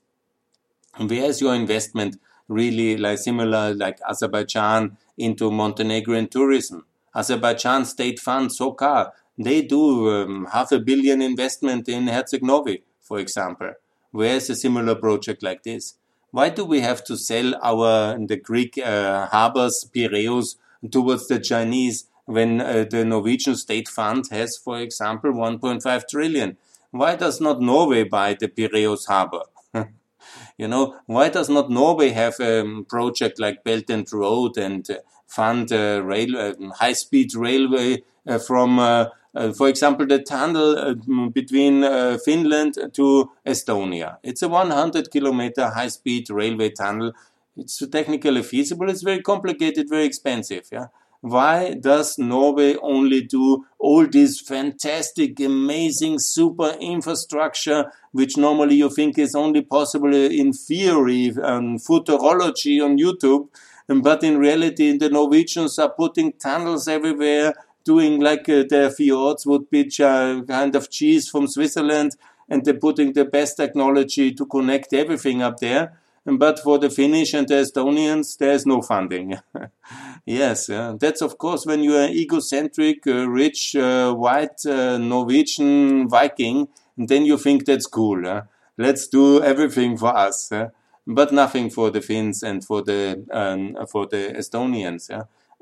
And 0.95 1.09
where 1.09 1.23
is 1.29 1.39
your 1.39 1.55
investment 1.55 2.19
really 2.49 2.97
like 2.97 3.19
similar 3.19 3.73
like 3.73 3.99
Azerbaijan 4.09 4.97
into 5.17 5.49
Montenegrin 5.49 6.27
tourism? 6.27 6.85
Azerbaijan 7.15 7.85
state 7.85 8.19
fund 8.19 8.51
SOCAR 8.51 9.13
They 9.37 9.61
do 9.61 10.09
um, 10.09 10.47
half 10.51 10.73
a 10.73 10.79
billion 10.79 11.21
investment 11.21 11.87
in 11.87 12.07
Herceg-Novi, 12.07 12.83
for 13.01 13.19
example. 13.19 13.73
Where's 14.11 14.49
a 14.49 14.55
similar 14.55 14.95
project 14.95 15.41
like 15.41 15.63
this? 15.63 15.95
Why 16.33 16.49
do 16.49 16.65
we 16.65 16.79
have 16.79 17.03
to 17.03 17.15
sell 17.15 17.53
our 17.61 18.17
the 18.17 18.37
Greek 18.37 18.79
uh, 18.79 19.27
harbors, 19.27 19.87
Piraeus, 19.93 20.55
towards 20.89 21.27
the 21.27 21.39
Chinese 21.39 22.07
when 22.25 22.59
uh, 22.59 22.85
the 22.89 23.05
Norwegian 23.05 23.55
state 23.55 23.87
fund 23.87 24.25
has, 24.31 24.57
for 24.57 24.79
example, 24.79 25.31
1.5 25.31 26.07
trillion? 26.09 26.57
Why 26.89 27.15
does 27.15 27.39
not 27.39 27.61
Norway 27.61 28.05
buy 28.05 28.33
the 28.33 28.47
Piraeus 28.47 29.05
harbor? 29.05 29.43
you 30.57 30.67
know, 30.67 30.95
why 31.05 31.29
does 31.29 31.49
not 31.49 31.69
Norway 31.69 32.09
have 32.09 32.39
a 32.39 32.81
project 32.89 33.39
like 33.39 33.63
Belt 33.63 33.91
and 33.91 34.11
Road 34.11 34.57
and 34.57 34.89
uh, 34.89 34.95
fund 35.27 35.71
a 35.71 36.01
rail, 36.01 36.35
uh, 36.35 36.53
high-speed 36.79 37.35
railway 37.35 38.01
uh, 38.25 38.39
from, 38.39 38.79
uh, 38.79 38.83
uh, 38.83 39.09
for 39.55 39.67
example, 39.67 40.05
the 40.05 40.19
tunnel 40.19 40.77
uh, 40.77 40.93
between 41.29 41.81
Finland 42.19 42.77
to 42.93 43.31
Estonia? 43.45 44.17
It's 44.23 44.41
a 44.41 44.47
100 44.49 45.09
kilometer 45.11 45.69
high-speed 45.69 46.29
railway 46.29 46.69
tunnel. 46.69 47.13
It's 47.57 47.85
technically 47.91 48.43
feasible. 48.43 48.89
It's 48.89 49.03
very 49.03 49.21
complicated, 49.21 49.89
very 49.89 50.05
expensive. 50.05 50.67
Yeah 50.71 50.87
why 51.23 51.75
does 51.75 52.17
Norway 52.17 52.75
only 52.81 53.21
do 53.21 53.65
all 53.79 54.05
this 54.05 54.41
fantastic, 54.41 55.39
amazing, 55.39 56.19
super 56.19 56.75
infrastructure, 56.81 57.93
which 58.11 58.35
normally 58.35 58.75
you 58.75 58.89
think 58.89 59.17
is 59.17 59.33
only 59.33 59.61
possible 59.61 60.13
in 60.13 60.51
theory 60.51 61.27
and 61.41 61.79
futurology 61.79 62.83
on 62.83 62.97
YouTube? 62.97 63.47
But 63.87 64.21
in 64.25 64.37
reality, 64.37 64.97
the 64.97 65.09
Norwegians 65.09 65.79
are 65.79 65.91
putting 65.91 66.33
tunnels 66.33 66.89
everywhere, 66.89 67.53
doing 67.83 68.19
like 68.19 68.47
uh, 68.49 68.63
their 68.69 68.89
fjords 68.89 69.45
would 69.45 69.69
be 69.69 69.89
kind 69.89 70.75
of 70.75 70.89
cheese 70.89 71.29
from 71.29 71.47
Switzerland, 71.47 72.15
and 72.49 72.63
they're 72.63 72.73
putting 72.73 73.13
the 73.13 73.25
best 73.25 73.57
technology 73.57 74.33
to 74.33 74.45
connect 74.45 74.93
everything 74.93 75.41
up 75.41 75.59
there. 75.59 75.93
But 76.25 76.59
for 76.59 76.79
the 76.79 76.89
Finnish 76.89 77.33
and 77.33 77.47
the 77.47 77.55
Estonians, 77.55 78.37
there's 78.37 78.65
no 78.65 78.81
funding. 78.81 79.37
yes, 80.25 80.69
yeah. 80.69 80.93
that's 80.97 81.21
of 81.21 81.37
course 81.37 81.65
when 81.65 81.83
you 81.83 81.95
are 81.97 82.07
egocentric, 82.07 83.05
uh, 83.05 83.27
rich, 83.27 83.75
uh, 83.75 84.13
white 84.13 84.65
uh, 84.65 84.97
Norwegian 84.97 86.07
Viking, 86.07 86.69
then 86.97 87.25
you 87.25 87.37
think 87.37 87.65
that's 87.65 87.87
cool. 87.87 88.25
Uh? 88.25 88.43
Let's 88.77 89.07
do 89.07 89.43
everything 89.43 89.97
for 89.97 90.15
us, 90.15 90.49
uh? 90.51 90.69
but 91.05 91.33
nothing 91.33 91.69
for 91.69 91.91
the 91.91 92.01
Finns 92.01 92.41
and 92.41 92.63
for 92.63 92.81
the 92.81 93.25
um, 93.31 93.75
for 93.87 94.07
the 94.07 94.33
Estonians. 94.37 95.09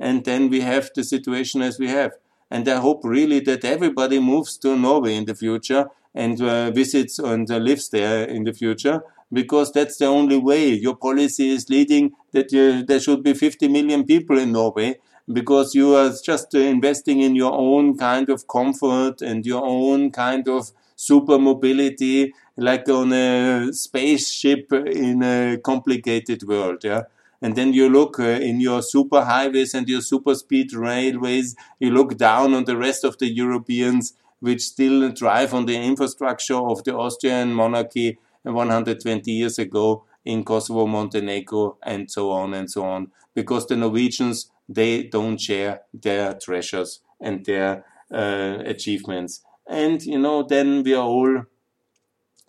And 0.01 0.25
then 0.25 0.49
we 0.49 0.61
have 0.61 0.89
the 0.95 1.03
situation 1.05 1.61
as 1.61 1.79
we 1.79 1.87
have. 1.87 2.11
And 2.49 2.67
I 2.67 2.77
hope 2.77 3.01
really 3.05 3.39
that 3.41 3.63
everybody 3.63 4.19
moves 4.19 4.57
to 4.57 4.75
Norway 4.75 5.15
in 5.15 5.25
the 5.25 5.35
future 5.35 5.85
and 6.13 6.41
uh, 6.41 6.71
visits 6.71 7.19
and 7.19 7.47
lives 7.47 7.89
there 7.89 8.25
in 8.25 8.43
the 8.43 8.51
future 8.51 9.03
because 9.31 9.71
that's 9.71 9.97
the 9.97 10.07
only 10.07 10.37
way. 10.37 10.69
Your 10.69 10.95
policy 10.95 11.51
is 11.51 11.69
leading 11.69 12.11
that 12.33 12.51
you, 12.51 12.83
there 12.83 12.99
should 12.99 13.23
be 13.23 13.33
50 13.33 13.67
million 13.69 14.03
people 14.03 14.37
in 14.37 14.51
Norway 14.51 14.95
because 15.31 15.75
you 15.75 15.95
are 15.95 16.11
just 16.23 16.53
investing 16.55 17.21
in 17.21 17.35
your 17.35 17.53
own 17.53 17.97
kind 17.97 18.29
of 18.29 18.47
comfort 18.47 19.21
and 19.21 19.45
your 19.45 19.63
own 19.63 20.11
kind 20.11 20.47
of 20.47 20.71
super 20.95 21.39
mobility, 21.39 22.33
like 22.57 22.89
on 22.89 23.13
a 23.13 23.71
spaceship 23.71 24.73
in 24.73 25.23
a 25.23 25.57
complicated 25.63 26.43
world. 26.43 26.83
Yeah. 26.83 27.03
And 27.41 27.55
then 27.55 27.73
you 27.73 27.89
look 27.89 28.19
uh, 28.19 28.23
in 28.23 28.59
your 28.61 28.81
super 28.81 29.21
highways 29.23 29.73
and 29.73 29.89
your 29.89 30.01
super 30.01 30.35
speed 30.35 30.73
railways, 30.73 31.55
you 31.79 31.89
look 31.91 32.17
down 32.17 32.53
on 32.53 32.65
the 32.65 32.77
rest 32.77 33.03
of 33.03 33.17
the 33.17 33.27
Europeans, 33.27 34.13
which 34.39 34.61
still 34.61 35.09
drive 35.11 35.53
on 35.53 35.65
the 35.65 35.75
infrastructure 35.75 36.57
of 36.57 36.83
the 36.83 36.95
Austrian 36.95 37.53
monarchy 37.53 38.19
120 38.43 39.31
years 39.31 39.57
ago 39.57 40.05
in 40.23 40.43
Kosovo, 40.43 40.85
Montenegro, 40.85 41.77
and 41.83 42.09
so 42.09 42.31
on 42.31 42.53
and 42.53 42.69
so 42.69 42.83
on. 42.83 43.11
Because 43.33 43.65
the 43.67 43.75
Norwegians, 43.75 44.51
they 44.69 45.03
don't 45.03 45.37
share 45.39 45.81
their 45.93 46.33
treasures 46.33 47.01
and 47.19 47.45
their 47.45 47.85
uh, 48.11 48.57
achievements. 48.65 49.41
And, 49.67 50.03
you 50.03 50.19
know, 50.19 50.43
then 50.43 50.83
we 50.83 50.93
are 50.93 51.05
all 51.05 51.45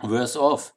worse 0.02 0.36
off. 0.36 0.72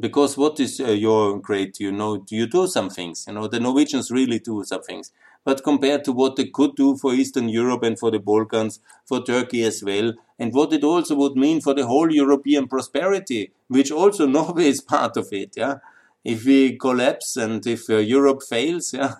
Because 0.00 0.38
what 0.38 0.58
is 0.58 0.80
uh, 0.80 0.92
your 0.92 1.38
great, 1.38 1.78
you 1.78 1.92
know, 1.92 2.24
you 2.30 2.46
do 2.46 2.66
some 2.66 2.88
things, 2.88 3.26
you 3.28 3.34
know, 3.34 3.46
the 3.46 3.60
Norwegians 3.60 4.10
really 4.10 4.38
do 4.38 4.64
some 4.64 4.82
things. 4.82 5.12
But 5.44 5.62
compared 5.62 6.04
to 6.04 6.12
what 6.12 6.36
they 6.36 6.46
could 6.46 6.74
do 6.74 6.96
for 6.96 7.12
Eastern 7.12 7.50
Europe 7.50 7.82
and 7.82 7.98
for 7.98 8.10
the 8.10 8.18
Balkans, 8.18 8.80
for 9.04 9.22
Turkey 9.22 9.62
as 9.62 9.84
well, 9.84 10.14
and 10.38 10.54
what 10.54 10.72
it 10.72 10.84
also 10.84 11.14
would 11.16 11.36
mean 11.36 11.60
for 11.60 11.74
the 11.74 11.86
whole 11.86 12.10
European 12.10 12.66
prosperity, 12.66 13.52
which 13.68 13.90
also 13.90 14.26
Norway 14.38 14.68
is 14.68 14.80
part 14.80 15.18
of 15.18 15.28
it, 15.32 15.52
yeah. 15.56 15.76
If 16.24 16.46
we 16.46 16.78
collapse 16.78 17.36
and 17.36 17.66
if 17.66 17.90
uh, 17.90 17.96
Europe 17.96 18.42
fails, 18.42 18.92
yeah, 18.94 19.16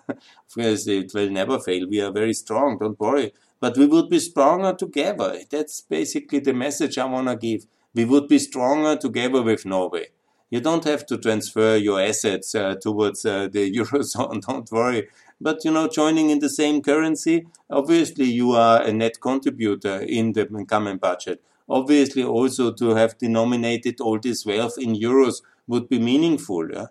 it 0.57 1.13
will 1.13 1.29
never 1.29 1.59
fail. 1.59 1.87
We 1.87 2.01
are 2.01 2.11
very 2.11 2.33
strong, 2.33 2.79
don't 2.79 2.99
worry. 2.99 3.33
But 3.59 3.77
we 3.77 3.85
would 3.85 4.09
be 4.09 4.19
stronger 4.19 4.73
together. 4.73 5.39
That's 5.49 5.81
basically 5.81 6.39
the 6.39 6.53
message 6.53 6.97
I 6.97 7.05
want 7.05 7.27
to 7.27 7.35
give. 7.35 7.65
We 7.93 8.05
would 8.05 8.27
be 8.27 8.39
stronger 8.39 8.95
together 8.97 9.43
with 9.43 9.65
Norway. 9.65 10.07
You 10.51 10.59
don't 10.59 10.83
have 10.83 11.05
to 11.05 11.17
transfer 11.17 11.77
your 11.77 12.01
assets 12.01 12.53
uh, 12.53 12.75
towards 12.75 13.25
uh, 13.25 13.47
the 13.47 13.73
eurozone. 13.77 14.41
Don't 14.41 14.69
worry. 14.69 15.07
But 15.39 15.63
you 15.63 15.71
know, 15.71 15.87
joining 15.87 16.29
in 16.29 16.39
the 16.39 16.49
same 16.49 16.81
currency, 16.81 17.47
obviously 17.69 18.25
you 18.25 18.51
are 18.51 18.83
a 18.83 18.91
net 18.91 19.21
contributor 19.21 20.01
in 20.01 20.33
the 20.33 20.45
common 20.67 20.97
budget. 20.97 21.41
Obviously, 21.69 22.23
also 22.23 22.73
to 22.73 22.95
have 22.95 23.17
denominated 23.17 24.01
all 24.01 24.19
this 24.19 24.45
wealth 24.45 24.75
in 24.77 24.93
euros 24.93 25.41
would 25.67 25.87
be 25.87 25.99
meaningful. 25.99 26.69
Yeah? 26.69 26.87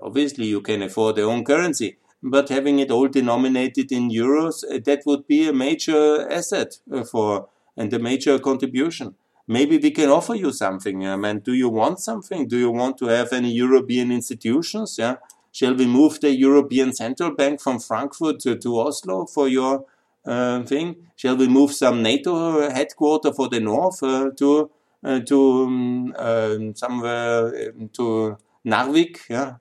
Obviously, 0.00 0.44
you 0.44 0.60
can 0.60 0.82
afford 0.82 1.16
your 1.16 1.30
own 1.30 1.44
currency, 1.44 1.96
but 2.22 2.50
having 2.50 2.78
it 2.78 2.90
all 2.90 3.08
denominated 3.08 3.90
in 3.90 4.10
euros, 4.10 4.62
uh, 4.64 4.80
that 4.84 5.04
would 5.06 5.26
be 5.26 5.48
a 5.48 5.52
major 5.52 6.30
asset 6.30 6.78
uh, 6.92 7.04
for 7.04 7.48
and 7.74 7.92
a 7.94 7.98
major 7.98 8.38
contribution 8.38 9.14
maybe 9.48 9.78
we 9.78 9.90
can 9.90 10.10
offer 10.10 10.34
you 10.34 10.52
something. 10.52 11.06
I 11.06 11.16
mean, 11.16 11.40
do 11.40 11.54
you 11.54 11.68
want 11.68 11.98
something? 11.98 12.46
Do 12.46 12.56
you 12.58 12.70
want 12.70 12.98
to 12.98 13.06
have 13.06 13.32
any 13.32 13.50
European 13.50 14.12
institutions? 14.12 14.96
Yeah. 14.98 15.16
Shall 15.50 15.74
we 15.74 15.86
move 15.86 16.20
the 16.20 16.30
European 16.30 16.92
Central 16.92 17.34
Bank 17.34 17.60
from 17.60 17.80
Frankfurt 17.80 18.38
to, 18.40 18.56
to 18.56 18.78
Oslo 18.78 19.26
for 19.26 19.48
your 19.48 19.86
uh, 20.24 20.62
thing? 20.62 20.96
Shall 21.16 21.36
we 21.36 21.48
move 21.48 21.72
some 21.72 22.02
NATO 22.02 22.70
headquarters 22.70 23.34
for 23.34 23.48
the 23.48 23.58
north 23.58 24.02
uh, 24.02 24.30
to 24.36 24.70
uh, 25.02 25.20
to 25.20 25.62
um, 25.64 26.14
um 26.16 26.74
somewhere 26.76 27.70
um, 27.70 27.88
to 27.94 28.36
Narvik? 28.64 29.28
Yeah. 29.28 29.54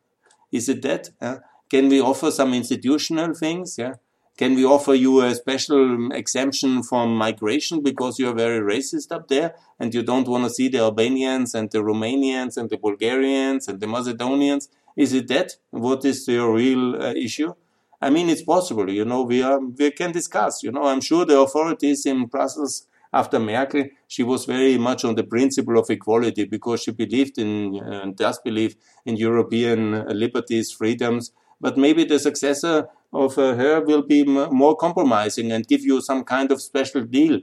Is 0.51 0.69
it 0.69 0.81
that? 0.81 1.09
Yeah. 1.21 1.39
Can 1.69 1.89
we 1.89 2.01
offer 2.01 2.29
some 2.31 2.53
institutional 2.53 3.33
things? 3.33 3.77
Yeah. 3.77 3.95
Can 4.37 4.53
we 4.53 4.63
offer 4.63 4.93
you 4.93 5.21
a 5.23 5.33
special 5.33 6.11
exemption 6.11 6.83
from 6.83 7.15
migration 7.15 7.81
because 7.81 8.19
you're 8.19 8.35
very 8.35 8.59
racist 8.59 9.11
up 9.11 9.27
there 9.29 9.55
and 9.79 9.91
you 9.95 10.03
don't 10.03 10.27
want 10.27 10.43
to 10.43 10.51
see 10.51 10.67
the 10.67 10.77
Albanians 10.77 11.55
and 11.55 11.71
the 11.71 11.79
Romanians 11.79 12.55
and 12.55 12.69
the 12.69 12.77
Bulgarians 12.77 13.67
and 13.67 13.79
the 13.79 13.87
Macedonians? 13.87 14.69
Is 14.95 15.13
it 15.13 15.27
that? 15.29 15.53
What 15.71 16.05
is 16.05 16.27
your 16.27 16.53
real 16.53 17.01
uh, 17.01 17.13
issue? 17.13 17.55
I 17.99 18.11
mean, 18.11 18.29
it's 18.29 18.43
possible, 18.43 18.87
you 18.91 19.05
know, 19.05 19.23
we, 19.23 19.41
are, 19.41 19.59
we 19.59 19.89
can 19.89 20.11
discuss, 20.11 20.61
you 20.61 20.71
know, 20.71 20.83
I'm 20.83 21.01
sure 21.01 21.25
the 21.25 21.39
authorities 21.39 22.05
in 22.05 22.27
Brussels 22.27 22.85
after 23.11 23.39
Merkel, 23.39 23.85
she 24.07 24.21
was 24.21 24.45
very 24.45 24.77
much 24.77 25.03
on 25.03 25.15
the 25.15 25.23
principle 25.23 25.79
of 25.79 25.89
equality 25.89 26.45
because 26.45 26.83
she 26.83 26.91
believed 26.91 27.39
in, 27.39 27.79
uh, 27.79 28.11
does 28.13 28.37
believe 28.39 28.75
in 29.03 29.17
European 29.17 30.05
liberties, 30.09 30.71
freedoms, 30.71 31.31
but 31.59 31.75
maybe 31.75 32.03
the 32.03 32.19
successor 32.19 32.87
of 33.13 33.37
uh, 33.37 33.55
her 33.55 33.81
will 33.81 34.01
be 34.01 34.23
more 34.23 34.75
compromising 34.75 35.51
and 35.51 35.67
give 35.67 35.81
you 35.81 36.01
some 36.01 36.23
kind 36.23 36.51
of 36.51 36.61
special 36.61 37.01
deal 37.01 37.39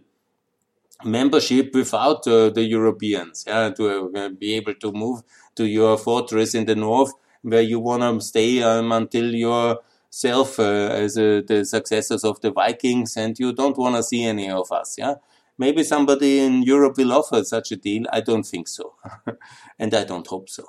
membership 1.04 1.74
without 1.74 2.26
uh, 2.26 2.50
the 2.50 2.62
Europeans, 2.62 3.44
yeah, 3.46 3.70
to 3.70 4.12
uh, 4.14 4.28
be 4.28 4.54
able 4.54 4.74
to 4.74 4.92
move 4.92 5.22
to 5.56 5.64
your 5.66 5.98
fortress 5.98 6.54
in 6.54 6.66
the 6.66 6.74
north 6.74 7.12
where 7.42 7.62
you 7.62 7.78
want 7.78 8.02
to 8.02 8.26
stay 8.26 8.62
um, 8.62 8.90
until 8.92 9.34
yourself 9.34 10.58
uh, 10.58 10.62
as 10.62 11.18
uh, 11.18 11.42
the 11.46 11.64
successors 11.64 12.24
of 12.24 12.40
the 12.40 12.50
Vikings 12.50 13.16
and 13.16 13.38
you 13.38 13.52
don't 13.52 13.76
want 13.76 13.96
to 13.96 14.02
see 14.02 14.24
any 14.24 14.50
of 14.50 14.72
us, 14.72 14.96
yeah. 14.98 15.14
Maybe 15.56 15.84
somebody 15.84 16.40
in 16.40 16.62
Europe 16.62 16.96
will 16.96 17.12
offer 17.12 17.44
such 17.44 17.70
a 17.70 17.76
deal. 17.76 18.04
I 18.12 18.20
don't 18.20 18.42
think 18.42 18.66
so. 18.66 18.94
and 19.78 19.94
I 19.94 20.04
don't 20.04 20.26
hope 20.26 20.48
so. 20.48 20.64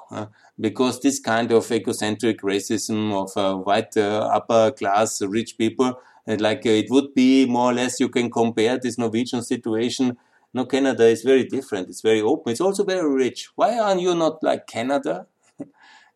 Because 0.59 0.99
this 1.01 1.19
kind 1.19 1.51
of 1.51 1.71
egocentric 1.71 2.41
racism 2.41 3.11
of 3.11 3.35
uh, 3.35 3.57
white 3.57 3.97
uh, 3.97 4.29
upper 4.31 4.71
class 4.71 5.21
rich 5.23 5.57
people, 5.57 5.99
uh, 6.27 6.37
like 6.39 6.65
uh, 6.65 6.69
it 6.69 6.87
would 6.91 7.15
be 7.15 7.45
more 7.47 7.71
or 7.71 7.73
less 7.73 7.99
you 7.99 8.09
can 8.09 8.29
compare 8.29 8.77
this 8.77 8.97
Norwegian 8.97 9.41
situation. 9.41 10.17
No, 10.53 10.65
Canada 10.65 11.05
is 11.05 11.23
very 11.23 11.45
different. 11.45 11.89
It's 11.89 12.01
very 12.01 12.21
open. 12.21 12.51
It's 12.51 12.61
also 12.61 12.83
very 12.83 13.11
rich. 13.11 13.49
Why 13.55 13.79
aren't 13.79 14.01
you 14.01 14.13
not 14.13 14.43
like 14.43 14.67
Canada? 14.67 15.25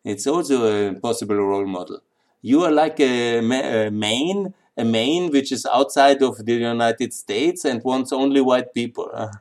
it's 0.04 0.28
also 0.28 0.90
a 0.90 0.94
possible 0.94 1.36
role 1.36 1.66
model. 1.66 2.02
You 2.42 2.64
are 2.64 2.72
like 2.72 3.00
a, 3.00 3.40
a 3.40 3.90
Maine 3.92 4.54
a 4.80 4.86
Maine 4.86 5.30
which 5.30 5.52
is 5.52 5.66
outside 5.66 6.22
of 6.24 6.46
the 6.46 6.54
United 6.54 7.14
States 7.14 7.66
and 7.66 7.84
wants 7.84 8.12
only 8.14 8.42
white 8.42 8.74
people. 8.74 9.10
Uh, 9.14 9.34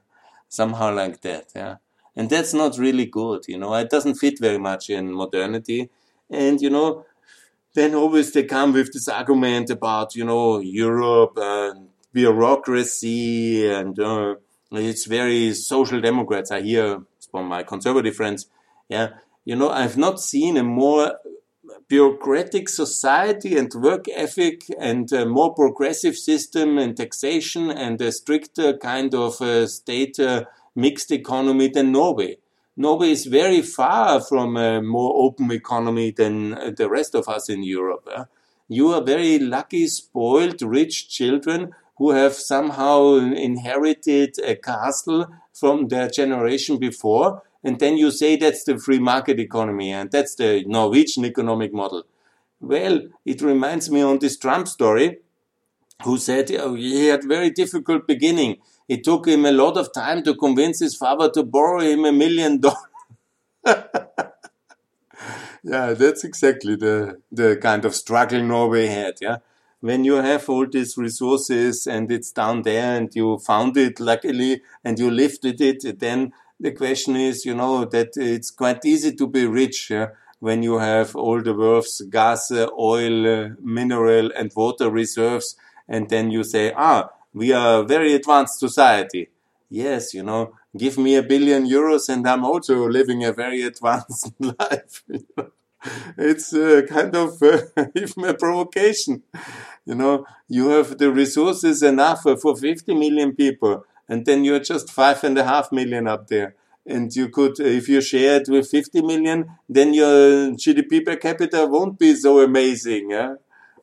somehow 0.48 0.92
like 0.94 1.20
that, 1.20 1.46
yeah. 1.54 1.76
And 2.16 2.28
that's 2.28 2.52
not 2.52 2.78
really 2.78 3.06
good, 3.06 3.44
you 3.46 3.58
know. 3.58 3.74
It 3.74 3.90
doesn't 3.90 4.16
fit 4.16 4.40
very 4.40 4.58
much 4.58 4.90
in 4.90 5.12
modernity. 5.12 5.88
And, 6.28 6.60
you 6.60 6.70
know, 6.70 7.06
then 7.74 7.94
always 7.94 8.32
they 8.32 8.42
come 8.42 8.72
with 8.72 8.92
this 8.92 9.08
argument 9.08 9.70
about, 9.70 10.16
you 10.16 10.24
know, 10.24 10.58
Europe 10.58 11.34
and 11.36 11.88
bureaucracy 12.12 13.70
and 13.70 13.98
uh, 14.00 14.34
it's 14.72 15.04
very 15.04 15.54
social 15.54 16.00
democrats. 16.00 16.50
I 16.50 16.60
hear 16.62 17.02
from 17.30 17.46
my 17.46 17.62
conservative 17.62 18.16
friends, 18.16 18.46
yeah, 18.88 19.10
you 19.44 19.54
know, 19.54 19.70
I've 19.70 19.96
not 19.96 20.20
seen 20.20 20.56
a 20.56 20.64
more 20.64 21.14
bureaucratic 21.88 22.68
society 22.68 23.56
and 23.56 23.72
work 23.74 24.06
ethic 24.08 24.64
and 24.78 25.10
a 25.12 25.26
more 25.26 25.54
progressive 25.54 26.16
system 26.16 26.78
and 26.78 26.96
taxation 26.96 27.70
and 27.70 28.00
a 28.00 28.12
stricter 28.12 28.76
kind 28.76 29.14
of 29.14 29.40
uh, 29.40 29.66
state 29.66 30.18
uh, 30.20 30.44
mixed 30.74 31.10
economy 31.10 31.68
than 31.68 31.92
Norway. 31.92 32.38
Norway 32.76 33.10
is 33.10 33.26
very 33.26 33.62
far 33.62 34.20
from 34.20 34.56
a 34.56 34.80
more 34.80 35.12
open 35.16 35.50
economy 35.50 36.10
than 36.12 36.54
uh, 36.54 36.70
the 36.76 36.88
rest 36.88 37.14
of 37.14 37.28
us 37.28 37.48
in 37.48 37.62
Europe. 37.62 38.08
You 38.68 38.92
are 38.92 39.02
very 39.02 39.38
lucky, 39.38 39.86
spoiled, 39.88 40.60
rich 40.62 41.08
children 41.08 41.74
who 41.96 42.10
have 42.12 42.34
somehow 42.34 43.14
inherited 43.16 44.36
a 44.44 44.54
castle 44.54 45.26
from 45.52 45.88
their 45.88 46.08
generation 46.08 46.78
before 46.78 47.42
and 47.64 47.78
then 47.80 47.96
you 47.96 48.10
say 48.10 48.36
that's 48.36 48.64
the 48.64 48.78
free 48.78 48.98
market 48.98 49.40
economy 49.40 49.92
and 49.92 50.10
that's 50.10 50.34
the 50.36 50.64
Norwegian 50.66 51.24
economic 51.24 51.72
model. 51.72 52.04
Well, 52.60 53.02
it 53.24 53.42
reminds 53.42 53.90
me 53.90 54.02
on 54.02 54.18
this 54.18 54.36
Trump 54.36 54.68
story, 54.68 55.18
who 56.04 56.18
said 56.18 56.50
oh, 56.52 56.74
he 56.74 57.06
had 57.06 57.24
very 57.24 57.50
difficult 57.50 58.06
beginning. 58.06 58.58
It 58.88 59.04
took 59.04 59.26
him 59.26 59.44
a 59.44 59.52
lot 59.52 59.76
of 59.76 59.92
time 59.92 60.22
to 60.24 60.34
convince 60.34 60.80
his 60.80 60.96
father 60.96 61.30
to 61.30 61.42
borrow 61.42 61.80
him 61.80 62.04
a 62.04 62.12
million 62.12 62.60
dollars. 62.60 62.78
yeah, 65.62 65.92
that's 65.94 66.24
exactly 66.24 66.76
the 66.76 67.20
the 67.30 67.56
kind 67.56 67.84
of 67.84 67.94
struggle 67.94 68.42
Norway 68.42 68.86
had. 68.86 69.14
Yeah, 69.20 69.38
when 69.80 70.04
you 70.04 70.14
have 70.14 70.48
all 70.48 70.66
these 70.66 70.96
resources 70.96 71.86
and 71.86 72.10
it's 72.10 72.32
down 72.32 72.62
there 72.62 72.96
and 72.96 73.14
you 73.14 73.38
found 73.38 73.76
it 73.76 74.00
luckily 74.00 74.62
and 74.84 74.98
you 74.98 75.10
lifted 75.10 75.60
it, 75.60 75.98
then 76.00 76.32
the 76.60 76.72
question 76.72 77.16
is, 77.16 77.44
you 77.44 77.54
know, 77.54 77.84
that 77.84 78.10
it's 78.16 78.50
quite 78.50 78.84
easy 78.84 79.14
to 79.14 79.26
be 79.26 79.46
rich 79.46 79.90
yeah, 79.90 80.08
when 80.40 80.62
you 80.62 80.78
have 80.78 81.14
all 81.16 81.40
the 81.42 81.54
world's 81.54 82.00
gas, 82.10 82.50
uh, 82.50 82.68
oil, 82.78 83.26
uh, 83.26 83.48
mineral, 83.60 84.30
and 84.36 84.52
water 84.54 84.90
reserves, 84.90 85.56
and 85.88 86.08
then 86.10 86.30
you 86.30 86.44
say, 86.44 86.72
ah, 86.76 87.10
we 87.32 87.52
are 87.52 87.80
a 87.80 87.84
very 87.84 88.14
advanced 88.14 88.58
society. 88.58 89.28
Yes, 89.70 90.14
you 90.14 90.22
know, 90.22 90.54
give 90.76 90.98
me 90.98 91.16
a 91.16 91.22
billion 91.22 91.66
euros 91.66 92.08
and 92.08 92.26
I'm 92.26 92.44
also 92.44 92.88
living 92.88 93.24
a 93.24 93.32
very 93.32 93.62
advanced 93.72 94.32
life. 94.40 95.04
it's 96.18 96.52
uh, 96.54 96.82
kind 96.88 97.14
of 97.14 97.40
even 97.94 98.24
a 98.24 98.34
provocation. 98.34 99.22
You 99.84 99.94
know, 99.94 100.26
you 100.48 100.68
have 100.70 100.98
the 100.98 101.10
resources 101.10 101.82
enough 101.82 102.22
for 102.22 102.56
50 102.56 102.94
million 102.94 103.34
people 103.34 103.84
and 104.08 104.24
then 104.26 104.44
you're 104.44 104.60
just 104.60 104.90
five 104.90 105.22
and 105.24 105.36
a 105.38 105.44
half 105.44 105.70
million 105.72 106.06
up 106.08 106.28
there. 106.28 106.54
And 106.86 107.14
you 107.14 107.28
could, 107.28 107.60
if 107.60 107.88
you 107.88 108.00
share 108.00 108.40
it 108.40 108.48
with 108.48 108.68
50 108.70 109.02
million, 109.02 109.50
then 109.68 109.92
your 109.92 110.52
GDP 110.52 111.04
per 111.04 111.16
capita 111.16 111.66
won't 111.66 111.98
be 111.98 112.14
so 112.14 112.40
amazing. 112.40 113.10
Yeah? 113.10 113.34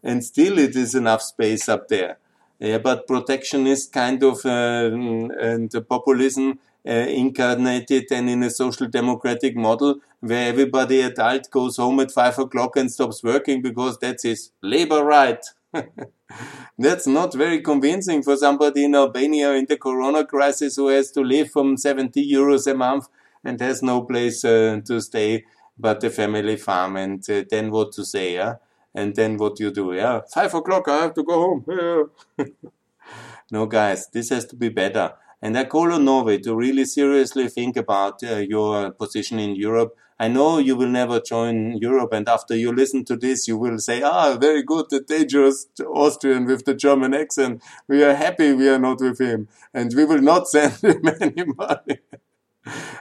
And 0.03 0.23
still 0.23 0.57
it 0.57 0.75
is 0.75 0.95
enough 0.95 1.21
space 1.21 1.69
up 1.69 1.87
there. 1.87 2.17
Yeah, 2.57 2.77
but 2.77 3.05
protectionist 3.05 3.91
kind 3.91 4.23
of 4.23 4.45
uh, 4.45 4.89
and 4.89 5.69
populism 5.89 6.57
uh, 6.87 6.91
incarnated 6.91 8.05
then 8.09 8.29
in 8.29 8.43
a 8.43 8.49
social 8.49 8.87
democratic 8.87 9.57
model 9.57 9.95
where 10.21 10.47
everybody 10.47 11.01
adult 11.01 11.49
goes 11.51 11.77
home 11.77 11.99
at 11.99 12.11
five 12.11 12.39
o'clock 12.39 12.77
and 12.77 12.91
stops 12.91 13.23
working 13.23 13.61
because 13.61 13.97
that's 13.97 14.23
his 14.23 14.51
labor 14.61 15.03
right. 15.03 15.43
That's 16.77 17.07
not 17.07 17.33
very 17.33 17.61
convincing 17.61 18.21
for 18.21 18.35
somebody 18.35 18.85
in 18.85 18.95
Albania 18.95 19.53
in 19.53 19.65
the 19.65 19.77
corona 19.77 20.25
crisis 20.25 20.75
who 20.75 20.89
has 20.89 21.11
to 21.11 21.21
live 21.21 21.49
from 21.51 21.77
70 21.77 22.21
euros 22.31 22.69
a 22.69 22.73
month 22.73 23.07
and 23.43 23.61
has 23.61 23.81
no 23.81 24.01
place 24.01 24.43
uh, 24.43 24.81
to 24.85 24.99
stay 24.99 25.45
but 25.77 26.01
the 26.01 26.09
family 26.09 26.57
farm. 26.57 26.97
And 26.97 27.29
uh, 27.29 27.43
then 27.49 27.71
what 27.71 27.93
to 27.93 28.05
say, 28.05 28.35
yeah? 28.35 28.55
And 28.93 29.15
then 29.15 29.37
what 29.37 29.59
you 29.59 29.71
do, 29.71 29.93
yeah? 29.93 30.21
Five 30.33 30.53
o'clock, 30.53 30.87
I 30.87 30.97
have 31.03 31.13
to 31.15 31.23
go 31.23 31.63
home. 31.65 32.09
No, 33.51 33.67
guys, 33.67 34.07
this 34.07 34.29
has 34.29 34.45
to 34.45 34.55
be 34.55 34.69
better. 34.69 35.13
And 35.41 35.57
I 35.57 35.65
call 35.65 35.93
on 35.93 36.05
Norway 36.05 36.39
to 36.39 36.55
really 36.55 36.85
seriously 36.85 37.47
think 37.47 37.77
about 37.77 38.23
uh, 38.23 38.37
your 38.37 38.91
position 38.91 39.37
in 39.37 39.55
Europe 39.55 39.95
I 40.17 40.29
know 40.29 40.59
you 40.59 40.77
will 40.77 40.87
never 40.87 41.19
join 41.19 41.77
Europe, 41.77 42.13
and 42.13 42.29
after 42.29 42.55
you 42.55 42.71
listen 42.71 43.03
to 43.05 43.17
this, 43.17 43.47
you 43.49 43.57
will 43.57 43.79
say, 43.79 44.01
"Ah, 44.01 44.37
very 44.37 44.63
good, 44.63 44.85
the 44.89 45.01
dangerous 45.01 45.67
Austrian 45.85 46.45
with 46.45 46.63
the 46.63 46.73
German 46.73 47.13
accent. 47.13 47.61
We 47.87 48.03
are 48.03 48.15
happy 48.15 48.53
we 48.53 48.69
are 48.69 48.79
not 48.79 49.01
with 49.01 49.19
him, 49.19 49.49
and 49.73 49.93
we 49.93 50.05
will 50.05 50.21
not 50.21 50.47
send 50.55 50.73
him 50.75 51.01
any 51.19 51.43
money." 51.45 51.99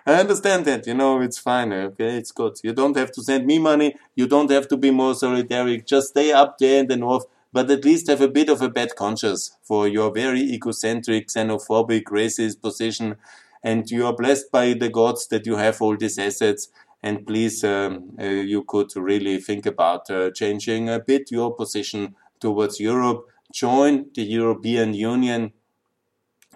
I 0.07 0.15
understand 0.21 0.67
that, 0.67 0.87
you 0.87 0.95
know, 0.95 1.21
it's 1.21 1.39
fine, 1.39 1.73
okay, 1.73 2.17
it's 2.19 2.33
good. 2.33 2.59
You 2.63 2.73
don't 2.75 2.97
have 2.97 3.13
to 3.13 3.23
send 3.23 3.47
me 3.47 3.59
money, 3.59 3.95
you 4.15 4.27
don't 4.27 4.51
have 4.51 4.69
to 4.69 4.77
be 4.77 4.91
more 4.91 5.15
solidaric, 5.15 5.87
just 5.87 6.09
stay 6.09 6.33
up 6.33 6.59
there 6.59 6.81
in 6.81 6.89
the 6.89 6.97
north, 6.97 7.25
but 7.53 7.71
at 7.71 7.85
least 7.85 8.09
have 8.09 8.21
a 8.21 8.29
bit 8.29 8.51
of 8.51 8.61
a 8.61 8.69
bad 8.69 8.95
conscience 8.97 9.57
for 9.63 9.89
your 9.89 10.11
very 10.13 10.41
egocentric, 10.41 11.29
xenophobic, 11.29 12.05
racist 12.05 12.61
position, 12.61 13.17
and 13.63 13.91
you 13.91 14.07
are 14.07 14.15
blessed 14.15 14.53
by 14.53 14.75
the 14.75 14.91
gods 14.91 15.27
that 15.29 15.47
you 15.47 15.57
have 15.57 15.81
all 15.81 15.97
these 15.97 16.19
assets 16.19 16.69
and 17.05 17.27
please, 17.27 17.63
um, 17.65 18.17
uh, 18.19 18.25
you 18.25 18.65
could 18.65 18.91
really 18.97 19.39
think 19.39 19.67
about 19.67 20.11
uh, 20.11 20.31
changing 20.31 20.89
a 20.89 20.99
bit 20.99 21.31
your 21.31 21.55
position 21.55 22.15
towards 22.41 22.81
Europe. 22.81 23.27
Join 23.53 24.07
the 24.15 24.23
European 24.23 24.95
Union. 24.95 25.53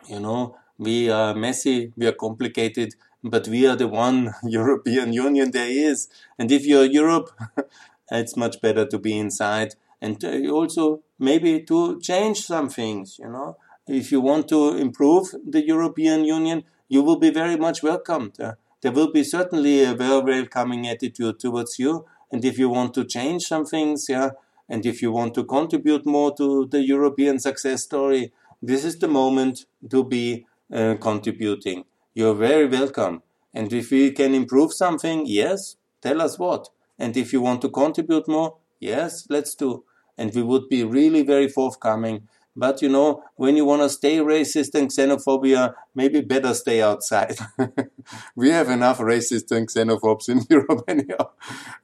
You 0.09 0.21
know, 0.21 0.57
we 0.79 1.11
are 1.11 1.35
messy, 1.35 1.93
we 1.99 2.07
are 2.07 2.17
complicated, 2.27 2.95
but 3.23 3.47
we 3.47 3.67
are 3.67 3.77
the 3.77 3.89
one 3.89 4.33
European 4.43 5.13
Union 5.13 5.51
there 5.51 5.69
is. 5.69 6.09
And 6.39 6.51
if 6.51 6.65
you're 6.65 6.87
Europe, 6.87 7.29
it's 8.11 8.35
much 8.35 8.63
better 8.63 8.87
to 8.87 8.99
be 8.99 9.19
inside 9.19 9.75
and 10.01 10.25
uh, 10.25 10.51
also 10.51 11.03
maybe 11.19 11.63
to 11.65 12.01
change 12.01 12.47
some 12.47 12.71
things, 12.71 13.19
you 13.19 13.29
know. 13.29 13.59
If 13.87 14.11
you 14.13 14.23
want 14.23 14.49
to 14.49 14.79
improve 14.79 15.35
the 15.47 15.63
European 15.67 16.25
Union, 16.25 16.65
you 16.89 17.03
will 17.03 17.19
be 17.19 17.29
very 17.29 17.57
much 17.57 17.83
welcomed. 17.83 18.39
There 18.81 18.93
will 18.93 19.13
be 19.13 19.25
certainly 19.25 19.83
a 19.85 19.95
very 19.95 20.23
welcoming 20.23 20.87
attitude 20.89 21.41
towards 21.41 21.79
you. 21.79 22.07
And 22.31 22.45
if 22.45 22.59
you 22.59 22.69
want 22.69 22.95
to 22.95 23.05
change 23.05 23.45
some 23.45 23.65
things, 23.65 24.07
yeah, 24.09 24.31
and 24.69 24.85
if 24.85 25.01
you 25.03 25.11
want 25.11 25.35
to 25.35 25.45
contribute 25.45 26.05
more 26.07 26.35
to 26.37 26.67
the 26.67 26.83
European 26.83 27.39
success 27.39 27.85
story, 27.85 28.33
this 28.63 28.85
is 28.85 28.99
the 28.99 29.09
moment 29.09 29.65
to 29.91 30.05
be 30.05 30.47
uh, 30.73 30.97
contributing. 31.01 31.85
You're 32.15 32.35
very 32.35 32.67
welcome. 32.67 33.23
And 33.55 33.73
if 33.73 33.91
we 33.91 34.13
can 34.13 34.35
improve 34.35 34.73
something, 34.73 35.25
yes, 35.27 35.77
tell 36.03 36.21
us 36.21 36.39
what. 36.39 36.69
And 36.99 37.17
if 37.17 37.33
you 37.33 37.41
want 37.41 37.63
to 37.63 37.71
contribute 37.71 38.29
more, 38.29 38.57
yes, 38.79 39.27
let's 39.31 39.55
do. 39.55 39.85
And 40.19 40.35
we 40.35 40.43
would 40.43 40.69
be 40.69 40.85
really 40.85 41.23
very 41.23 41.49
forthcoming 41.49 42.29
but 42.59 42.83
you 42.83 42.89
know, 42.89 43.23
when 43.37 43.57
you 43.57 43.65
want 43.65 43.83
to 43.83 43.89
stay 43.89 44.19
racist 44.19 44.75
and 44.75 44.89
xenophobia, 44.89 45.75
maybe 45.95 46.21
better 46.21 46.53
stay 46.53 46.83
outside. 46.83 47.37
we 48.35 48.51
have 48.51 48.69
enough 48.69 48.99
racists 48.99 49.53
and 49.53 49.69
xenophobes 49.69 50.29
in 50.29 50.41
Europe 50.51 50.83
anyhow. 50.89 51.31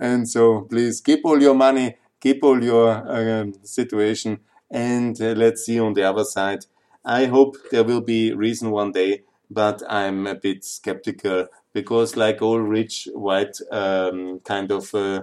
And 0.01 0.29
so 0.29 0.63
please 0.63 1.01
keep 1.01 1.21
all 1.25 1.41
your 1.41 1.55
money, 1.55 1.97
keep 2.21 2.43
all 2.43 2.63
your 2.63 2.91
uh, 2.91 3.47
situation, 3.63 4.41
and 4.69 5.21
uh, 5.23 5.35
let's 5.37 5.65
see 5.65 5.79
on 5.79 5.95
the 5.95 6.03
other 6.03 6.25
side. 6.25 6.67
I 7.05 7.27
hope 7.27 7.57
there 7.71 7.85
will 7.85 8.01
be 8.01 8.33
reason 8.33 8.73
one 8.73 8.91
day, 8.91 9.23
but 9.49 9.83
I'm 9.89 10.27
a 10.27 10.35
bit 10.35 10.65
skeptical 10.65 11.47
because, 11.73 12.17
like 12.17 12.43
all 12.43 12.61
rich 12.61 13.09
white 13.15 13.59
um, 13.71 14.41
kind 14.41 14.73
of 14.73 14.93
uh, 14.95 15.23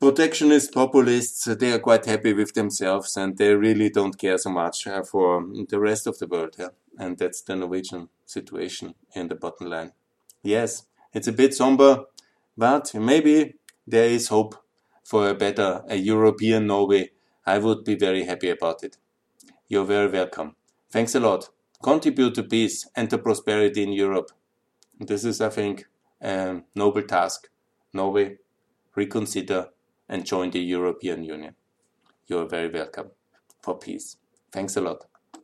protectionist 0.00 0.72
populists, 0.72 1.44
they 1.44 1.72
are 1.72 1.78
quite 1.78 2.06
happy 2.06 2.32
with 2.32 2.54
themselves 2.54 3.18
and 3.18 3.36
they 3.36 3.54
really 3.54 3.90
don't 3.90 4.18
care 4.18 4.38
so 4.38 4.48
much 4.50 4.86
uh, 4.86 5.02
for 5.02 5.44
the 5.68 5.78
rest 5.78 6.06
of 6.06 6.18
the 6.18 6.26
world. 6.26 6.56
Yeah? 6.58 6.68
And 6.98 7.18
that's 7.18 7.42
the 7.42 7.54
Norwegian 7.54 8.08
situation 8.24 8.94
in 9.14 9.28
the 9.28 9.34
bottom 9.34 9.68
line. 9.68 9.92
Yes, 10.42 10.86
it's 11.12 11.28
a 11.28 11.32
bit 11.32 11.54
somber, 11.54 12.04
but 12.56 12.94
maybe 12.94 13.56
there 13.86 14.08
is 14.08 14.28
hope 14.28 14.54
for 15.04 15.28
a 15.28 15.34
better, 15.34 15.82
a 15.86 15.96
European 15.96 16.66
Norway. 16.66 17.10
I 17.44 17.58
would 17.58 17.84
be 17.84 17.94
very 17.94 18.24
happy 18.24 18.48
about 18.48 18.82
it. 18.82 18.96
You're 19.68 19.84
very 19.84 20.10
welcome. 20.10 20.56
Thanks 20.90 21.14
a 21.14 21.20
lot. 21.20 21.50
Contribute 21.82 22.34
to 22.36 22.42
peace 22.42 22.88
and 22.96 23.10
to 23.10 23.18
prosperity 23.18 23.82
in 23.82 23.92
Europe. 23.92 24.30
This 24.98 25.24
is, 25.24 25.40
I 25.40 25.50
think, 25.50 25.86
a 26.22 26.62
noble 26.74 27.02
task. 27.02 27.48
Norway, 27.92 28.38
reconsider 28.94 29.68
and 30.10 30.26
join 30.26 30.50
the 30.50 30.60
European 30.60 31.24
Union. 31.24 31.54
You 32.26 32.40
are 32.40 32.46
very 32.46 32.68
welcome. 32.68 33.12
for 33.62 33.78
peace. 33.78 34.16
Thanks 34.52 34.76
a 34.76 34.80
lot. 34.80 35.19